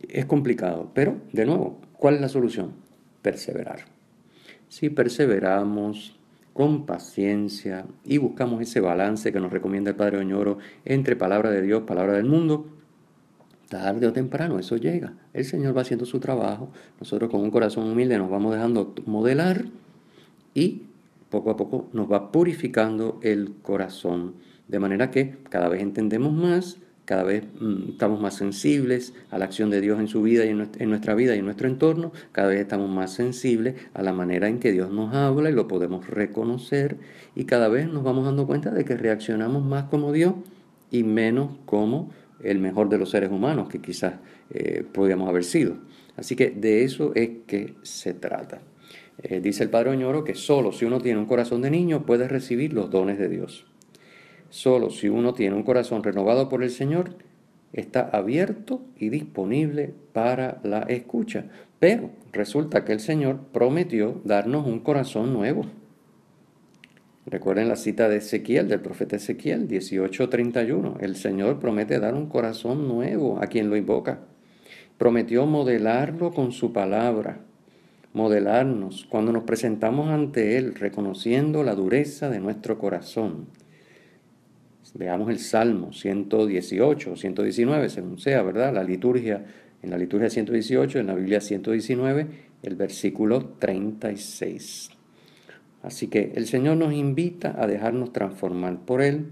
es 0.06 0.26
complicado, 0.26 0.90
pero 0.94 1.16
de 1.32 1.46
nuevo, 1.46 1.80
¿cuál 1.94 2.16
es 2.16 2.20
la 2.20 2.28
solución? 2.28 2.72
Perseverar. 3.22 3.86
Si 4.68 4.90
perseveramos 4.90 6.19
con 6.52 6.86
paciencia 6.86 7.86
y 8.04 8.18
buscamos 8.18 8.60
ese 8.60 8.80
balance 8.80 9.32
que 9.32 9.40
nos 9.40 9.52
recomienda 9.52 9.90
el 9.90 9.96
Padre 9.96 10.18
Oñoro 10.18 10.58
entre 10.84 11.16
palabra 11.16 11.50
de 11.50 11.62
Dios, 11.62 11.82
palabra 11.82 12.14
del 12.14 12.26
mundo, 12.26 12.66
tarde 13.68 14.06
o 14.06 14.12
temprano 14.12 14.58
eso 14.58 14.76
llega. 14.76 15.14
El 15.32 15.44
Señor 15.44 15.76
va 15.76 15.82
haciendo 15.82 16.04
su 16.04 16.20
trabajo, 16.20 16.70
nosotros 16.98 17.30
con 17.30 17.40
un 17.40 17.50
corazón 17.50 17.88
humilde 17.88 18.18
nos 18.18 18.30
vamos 18.30 18.52
dejando 18.52 18.94
modelar 19.06 19.64
y 20.54 20.82
poco 21.30 21.50
a 21.50 21.56
poco 21.56 21.88
nos 21.92 22.10
va 22.10 22.32
purificando 22.32 23.20
el 23.22 23.54
corazón, 23.62 24.34
de 24.68 24.80
manera 24.80 25.10
que 25.10 25.38
cada 25.48 25.68
vez 25.68 25.80
entendemos 25.80 26.32
más, 26.32 26.78
cada 27.10 27.24
vez 27.24 27.42
mm, 27.58 27.88
estamos 27.88 28.20
más 28.20 28.34
sensibles 28.34 29.14
a 29.32 29.38
la 29.38 29.44
acción 29.44 29.68
de 29.68 29.80
Dios 29.80 29.98
en 29.98 30.06
su 30.06 30.22
vida 30.22 30.44
y 30.44 30.50
en 30.50 30.88
nuestra 30.88 31.16
vida 31.16 31.34
y 31.34 31.40
en 31.40 31.44
nuestro 31.44 31.66
entorno, 31.66 32.12
cada 32.30 32.50
vez 32.50 32.60
estamos 32.60 32.88
más 32.88 33.12
sensibles 33.12 33.74
a 33.94 34.02
la 34.04 34.12
manera 34.12 34.46
en 34.46 34.60
que 34.60 34.70
Dios 34.70 34.92
nos 34.92 35.12
habla 35.12 35.50
y 35.50 35.52
lo 35.52 35.66
podemos 35.66 36.06
reconocer 36.06 36.98
y 37.34 37.46
cada 37.46 37.66
vez 37.66 37.88
nos 37.88 38.04
vamos 38.04 38.26
dando 38.26 38.46
cuenta 38.46 38.70
de 38.70 38.84
que 38.84 38.96
reaccionamos 38.96 39.64
más 39.64 39.86
como 39.86 40.12
Dios 40.12 40.34
y 40.92 41.02
menos 41.02 41.50
como 41.66 42.12
el 42.44 42.60
mejor 42.60 42.88
de 42.88 42.98
los 42.98 43.10
seres 43.10 43.32
humanos 43.32 43.68
que 43.68 43.80
quizás 43.80 44.14
eh, 44.50 44.84
podríamos 44.92 45.28
haber 45.28 45.42
sido. 45.42 45.78
Así 46.16 46.36
que 46.36 46.50
de 46.50 46.84
eso 46.84 47.10
es 47.16 47.30
que 47.48 47.74
se 47.82 48.14
trata. 48.14 48.60
Eh, 49.20 49.40
dice 49.40 49.64
el 49.64 49.70
Padre 49.70 49.90
Oñoro 49.90 50.22
que 50.22 50.36
solo 50.36 50.70
si 50.70 50.84
uno 50.84 51.00
tiene 51.00 51.18
un 51.18 51.26
corazón 51.26 51.60
de 51.60 51.72
niño 51.72 52.06
puede 52.06 52.28
recibir 52.28 52.72
los 52.72 52.88
dones 52.88 53.18
de 53.18 53.28
Dios. 53.28 53.66
Solo 54.50 54.90
si 54.90 55.08
uno 55.08 55.32
tiene 55.32 55.56
un 55.56 55.62
corazón 55.62 56.02
renovado 56.02 56.48
por 56.48 56.62
el 56.62 56.70
Señor 56.70 57.14
está 57.72 58.00
abierto 58.00 58.82
y 58.98 59.08
disponible 59.08 59.94
para 60.12 60.60
la 60.64 60.80
escucha. 60.80 61.46
Pero 61.78 62.10
resulta 62.32 62.84
que 62.84 62.92
el 62.92 63.00
Señor 63.00 63.40
prometió 63.52 64.20
darnos 64.24 64.66
un 64.66 64.80
corazón 64.80 65.32
nuevo. 65.32 65.64
Recuerden 67.26 67.68
la 67.68 67.76
cita 67.76 68.08
de 68.08 68.16
Ezequiel, 68.16 68.66
del 68.68 68.80
profeta 68.80 69.16
Ezequiel 69.16 69.68
18:31. 69.68 70.96
El 71.00 71.14
Señor 71.14 71.60
promete 71.60 72.00
dar 72.00 72.14
un 72.14 72.26
corazón 72.26 72.88
nuevo 72.88 73.38
a 73.40 73.46
quien 73.46 73.70
lo 73.70 73.76
invoca. 73.76 74.20
Prometió 74.98 75.46
modelarlo 75.46 76.32
con 76.32 76.50
su 76.52 76.72
palabra, 76.72 77.40
modelarnos 78.12 79.06
cuando 79.08 79.32
nos 79.32 79.44
presentamos 79.44 80.08
ante 80.08 80.58
Él, 80.58 80.74
reconociendo 80.74 81.62
la 81.62 81.74
dureza 81.74 82.28
de 82.28 82.40
nuestro 82.40 82.78
corazón. 82.78 83.46
Veamos 84.94 85.30
el 85.30 85.38
Salmo 85.38 85.92
118, 85.92 87.16
119, 87.16 87.88
según 87.88 88.18
sea, 88.18 88.42
¿verdad? 88.42 88.74
La 88.74 88.82
liturgia, 88.82 89.44
en 89.82 89.90
la 89.90 89.98
liturgia 89.98 90.28
118, 90.28 90.98
en 90.98 91.06
la 91.06 91.14
Biblia 91.14 91.40
119, 91.40 92.26
el 92.62 92.76
versículo 92.76 93.44
36. 93.58 94.90
Así 95.82 96.08
que 96.08 96.32
el 96.34 96.46
Señor 96.46 96.76
nos 96.76 96.92
invita 96.92 97.54
a 97.58 97.66
dejarnos 97.66 98.12
transformar 98.12 98.80
por 98.80 99.00
Él 99.00 99.28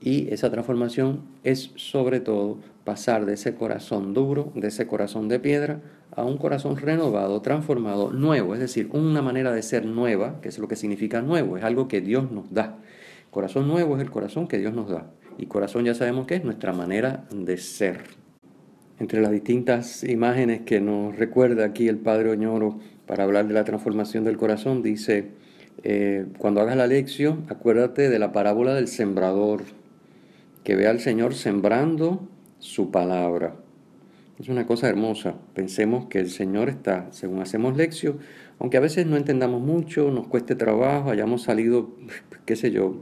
y 0.00 0.28
esa 0.32 0.50
transformación 0.50 1.22
es 1.44 1.70
sobre 1.76 2.20
todo 2.20 2.58
pasar 2.84 3.26
de 3.26 3.34
ese 3.34 3.54
corazón 3.54 4.14
duro, 4.14 4.52
de 4.54 4.68
ese 4.68 4.86
corazón 4.86 5.28
de 5.28 5.40
piedra, 5.40 5.80
a 6.14 6.24
un 6.24 6.38
corazón 6.38 6.76
renovado, 6.76 7.42
transformado, 7.42 8.12
nuevo, 8.12 8.54
es 8.54 8.60
decir, 8.60 8.88
una 8.92 9.22
manera 9.22 9.52
de 9.52 9.62
ser 9.62 9.84
nueva, 9.84 10.40
que 10.40 10.48
es 10.48 10.58
lo 10.58 10.68
que 10.68 10.76
significa 10.76 11.20
nuevo, 11.20 11.56
es 11.56 11.64
algo 11.64 11.88
que 11.88 12.00
Dios 12.00 12.30
nos 12.30 12.52
da. 12.52 12.78
Corazón 13.36 13.68
nuevo 13.68 13.96
es 13.96 14.02
el 14.02 14.10
corazón 14.10 14.48
que 14.48 14.56
Dios 14.56 14.72
nos 14.72 14.88
da. 14.88 15.10
Y 15.36 15.44
corazón 15.44 15.84
ya 15.84 15.92
sabemos 15.92 16.26
que 16.26 16.36
es 16.36 16.42
nuestra 16.42 16.72
manera 16.72 17.26
de 17.30 17.58
ser. 17.58 17.98
Entre 18.98 19.20
las 19.20 19.30
distintas 19.30 20.04
imágenes 20.04 20.62
que 20.62 20.80
nos 20.80 21.14
recuerda 21.14 21.66
aquí 21.66 21.86
el 21.86 21.98
Padre 21.98 22.30
Oñoro 22.30 22.78
para 23.06 23.24
hablar 23.24 23.46
de 23.46 23.52
la 23.52 23.64
transformación 23.64 24.24
del 24.24 24.38
corazón, 24.38 24.82
dice, 24.82 25.32
eh, 25.82 26.24
cuando 26.38 26.62
hagas 26.62 26.78
la 26.78 26.86
lección, 26.86 27.44
acuérdate 27.50 28.08
de 28.08 28.18
la 28.18 28.32
parábola 28.32 28.72
del 28.72 28.88
sembrador, 28.88 29.64
que 30.64 30.74
ve 30.74 30.86
al 30.86 31.00
Señor 31.00 31.34
sembrando 31.34 32.26
su 32.58 32.90
palabra. 32.90 33.54
Es 34.38 34.48
una 34.48 34.66
cosa 34.66 34.88
hermosa. 34.88 35.34
Pensemos 35.54 36.06
que 36.06 36.18
el 36.18 36.28
Señor 36.28 36.68
está, 36.68 37.08
según 37.10 37.40
hacemos 37.40 37.76
lección, 37.76 38.18
aunque 38.58 38.76
a 38.76 38.80
veces 38.80 39.06
no 39.06 39.16
entendamos 39.16 39.62
mucho, 39.62 40.10
nos 40.10 40.26
cueste 40.26 40.54
trabajo, 40.54 41.10
hayamos 41.10 41.42
salido, 41.42 41.94
qué 42.44 42.54
sé 42.54 42.70
yo, 42.70 43.00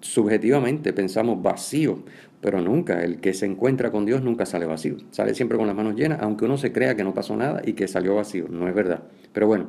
subjetivamente 0.00 0.92
pensamos 0.92 1.42
vacío, 1.42 2.00
pero 2.40 2.60
nunca, 2.60 3.02
el 3.02 3.20
que 3.20 3.32
se 3.34 3.46
encuentra 3.46 3.90
con 3.90 4.04
Dios 4.04 4.22
nunca 4.22 4.46
sale 4.46 4.66
vacío, 4.66 4.96
sale 5.10 5.34
siempre 5.34 5.56
con 5.56 5.66
las 5.66 5.76
manos 5.76 5.94
llenas, 5.94 6.20
aunque 6.20 6.44
uno 6.44 6.58
se 6.58 6.72
crea 6.72 6.96
que 6.96 7.04
no 7.04 7.14
pasó 7.14 7.36
nada 7.36 7.62
y 7.64 7.72
que 7.72 7.88
salió 7.88 8.16
vacío, 8.16 8.48
no 8.50 8.68
es 8.68 8.74
verdad. 8.74 9.04
Pero 9.32 9.46
bueno, 9.46 9.68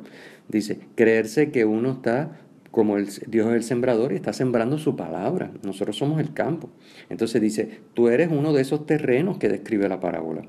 dice, 0.50 0.80
creerse 0.96 1.52
que 1.52 1.66
uno 1.66 1.92
está 1.92 2.40
como 2.72 2.98
el, 2.98 3.08
Dios 3.28 3.48
es 3.48 3.54
el 3.54 3.64
sembrador 3.64 4.12
y 4.12 4.16
está 4.16 4.34
sembrando 4.34 4.78
su 4.78 4.98
palabra, 4.98 5.52
nosotros 5.64 5.96
somos 5.96 6.20
el 6.20 6.34
campo. 6.34 6.70
Entonces 7.10 7.42
dice, 7.42 7.80
tú 7.94 8.10
eres 8.10 8.30
uno 8.30 8.52
de 8.52 8.62
esos 8.62 8.86
terrenos 8.86 9.38
que 9.38 9.48
describe 9.48 9.88
la 9.88 10.02
parábola, 10.02 10.42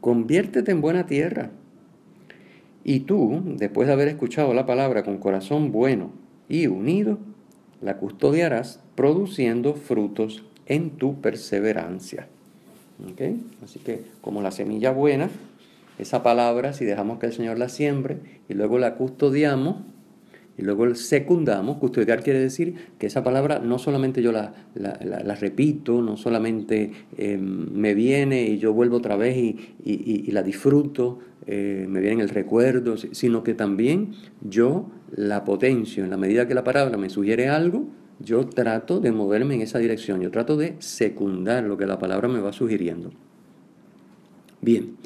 conviértete 0.00 0.70
en 0.70 0.80
buena 0.80 1.06
tierra. 1.06 1.50
Y 2.84 3.00
tú, 3.00 3.42
después 3.56 3.86
de 3.86 3.92
haber 3.92 4.08
escuchado 4.08 4.54
la 4.54 4.66
palabra 4.66 5.02
con 5.04 5.18
corazón 5.18 5.70
bueno 5.72 6.12
y 6.48 6.66
unido, 6.66 7.18
la 7.80 7.96
custodiarás 7.98 8.80
produciendo 8.94 9.74
frutos 9.74 10.44
en 10.66 10.90
tu 10.90 11.20
perseverancia. 11.20 12.28
Así 13.62 13.78
que 13.78 14.02
como 14.20 14.42
la 14.42 14.50
semilla 14.50 14.90
buena, 14.90 15.30
esa 15.98 16.22
palabra, 16.22 16.72
si 16.72 16.84
dejamos 16.84 17.18
que 17.18 17.26
el 17.26 17.32
Señor 17.32 17.58
la 17.58 17.68
siembre 17.68 18.18
y 18.48 18.54
luego 18.54 18.78
la 18.78 18.94
custodiamos, 18.94 19.76
y 20.58 20.62
luego 20.62 20.94
secundamos, 20.94 21.78
custodiar 21.78 22.22
quiere 22.22 22.38
decir 22.38 22.74
que 22.98 23.06
esa 23.06 23.24
palabra 23.24 23.60
no 23.60 23.78
solamente 23.78 24.22
yo 24.22 24.30
la, 24.30 24.52
la, 24.74 25.34
repito, 25.34 26.02
no 26.02 26.16
solamente 26.16 26.90
em, 27.16 27.72
me 27.72 27.94
viene 27.94 28.44
y 28.44 28.58
yo 28.58 28.74
vuelvo 28.74 28.98
otra 28.98 29.16
vez 29.16 29.36
y, 29.36 30.30
la 30.30 30.42
disfruto, 30.42 31.18
eh, 31.46 31.86
me 31.88 32.00
viene 32.00 32.22
el 32.22 32.28
recuerdo, 32.28 32.96
sino 32.96 33.42
que 33.42 33.54
también 33.54 34.12
yo 34.42 34.90
la 35.16 35.44
potencio. 35.44 36.04
En 36.04 36.10
la 36.10 36.16
medida 36.16 36.46
que 36.46 36.54
la 36.54 36.64
palabra 36.64 36.98
me 36.98 37.08
sugiere 37.08 37.48
algo, 37.48 37.86
yo 38.18 38.46
trato 38.46 39.00
de 39.00 39.12
moverme 39.12 39.54
en 39.54 39.62
esa 39.62 39.78
dirección, 39.78 40.20
yo 40.20 40.30
trato 40.30 40.56
de 40.56 40.76
secundar 40.78 41.64
lo 41.64 41.78
que 41.78 41.86
la 41.86 41.98
palabra 41.98 42.28
me 42.28 42.40
va 42.40 42.52
sugiriendo. 42.52 43.10
Bien, 44.60 44.96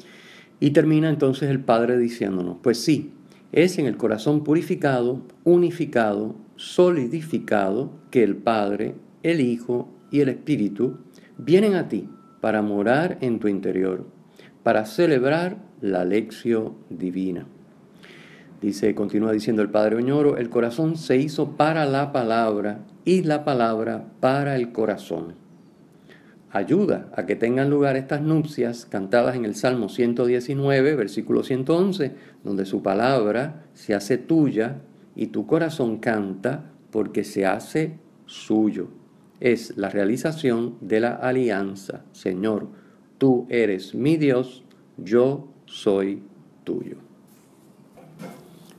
y 0.59 0.71
termina 0.71 1.09
entonces 1.09 1.49
el 1.49 1.61
Padre 1.61 1.97
diciéndonos, 1.97 2.57
pues 2.61 2.77
sí, 2.77 3.11
es 3.51 3.77
en 3.77 3.85
el 3.85 3.97
corazón 3.97 4.43
purificado, 4.43 5.21
unificado, 5.43 6.35
solidificado 6.55 7.91
que 8.11 8.23
el 8.23 8.35
Padre, 8.35 8.95
el 9.23 9.41
Hijo 9.41 9.89
y 10.11 10.21
el 10.21 10.29
Espíritu 10.29 10.97
vienen 11.37 11.75
a 11.75 11.87
ti 11.87 12.09
para 12.41 12.61
morar 12.61 13.17
en 13.21 13.39
tu 13.39 13.47
interior, 13.47 14.05
para 14.63 14.85
celebrar 14.85 15.57
la 15.81 16.05
lección 16.05 16.73
divina. 16.89 17.47
Dice, 18.61 18.95
continúa 18.95 19.31
diciendo 19.31 19.61
el 19.61 19.69
Padre 19.69 19.97
Oñoro, 19.97 20.37
el 20.37 20.49
corazón 20.49 20.95
se 20.97 21.17
hizo 21.17 21.51
para 21.57 21.85
la 21.85 22.11
palabra 22.11 22.79
y 23.03 23.23
la 23.23 23.43
palabra 23.43 24.07
para 24.19 24.55
el 24.55 24.71
corazón. 24.71 25.44
Ayuda 26.55 27.09
a 27.13 27.25
que 27.25 27.35
tengan 27.35 27.69
lugar 27.69 27.97
estas 27.97 28.21
nupcias 28.21 28.85
cantadas 28.85 29.35
en 29.35 29.43
el 29.43 29.55
Salmo 29.55 29.89
119, 29.89 30.95
versículo 30.95 31.43
111, 31.43 32.15
donde 32.45 32.65
su 32.65 32.81
palabra 32.81 33.65
se 33.73 33.93
hace 33.93 34.17
tuya 34.17 34.77
y 35.17 35.27
tu 35.27 35.47
corazón 35.47 35.97
canta 35.97 36.71
porque 36.91 37.25
se 37.25 37.45
hace 37.45 37.97
suyo. 38.25 38.87
Es 39.41 39.75
la 39.75 39.89
realización 39.89 40.77
de 40.79 41.01
la 41.01 41.15
alianza. 41.15 42.05
Señor, 42.13 42.69
tú 43.17 43.47
eres 43.49 43.93
mi 43.93 44.15
Dios, 44.15 44.63
yo 44.95 45.49
soy 45.65 46.23
tuyo. 46.63 46.95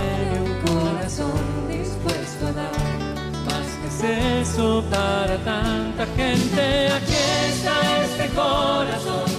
eso 4.40 4.84
para 4.90 5.36
tanta 5.38 6.06
gente. 6.16 6.88
Aquí 6.92 7.14
está 7.48 8.04
este 8.04 8.28
corazón 8.34 9.30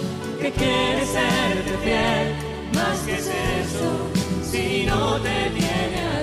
que 0.41 0.51
quiere 0.51 1.05
ser 1.05 1.63
fiel, 1.81 2.35
más 2.73 2.99
que 3.05 3.15
eso 3.15 4.18
si 4.51 4.85
no 4.85 5.19
te 5.21 5.51
tiene 5.51 6.18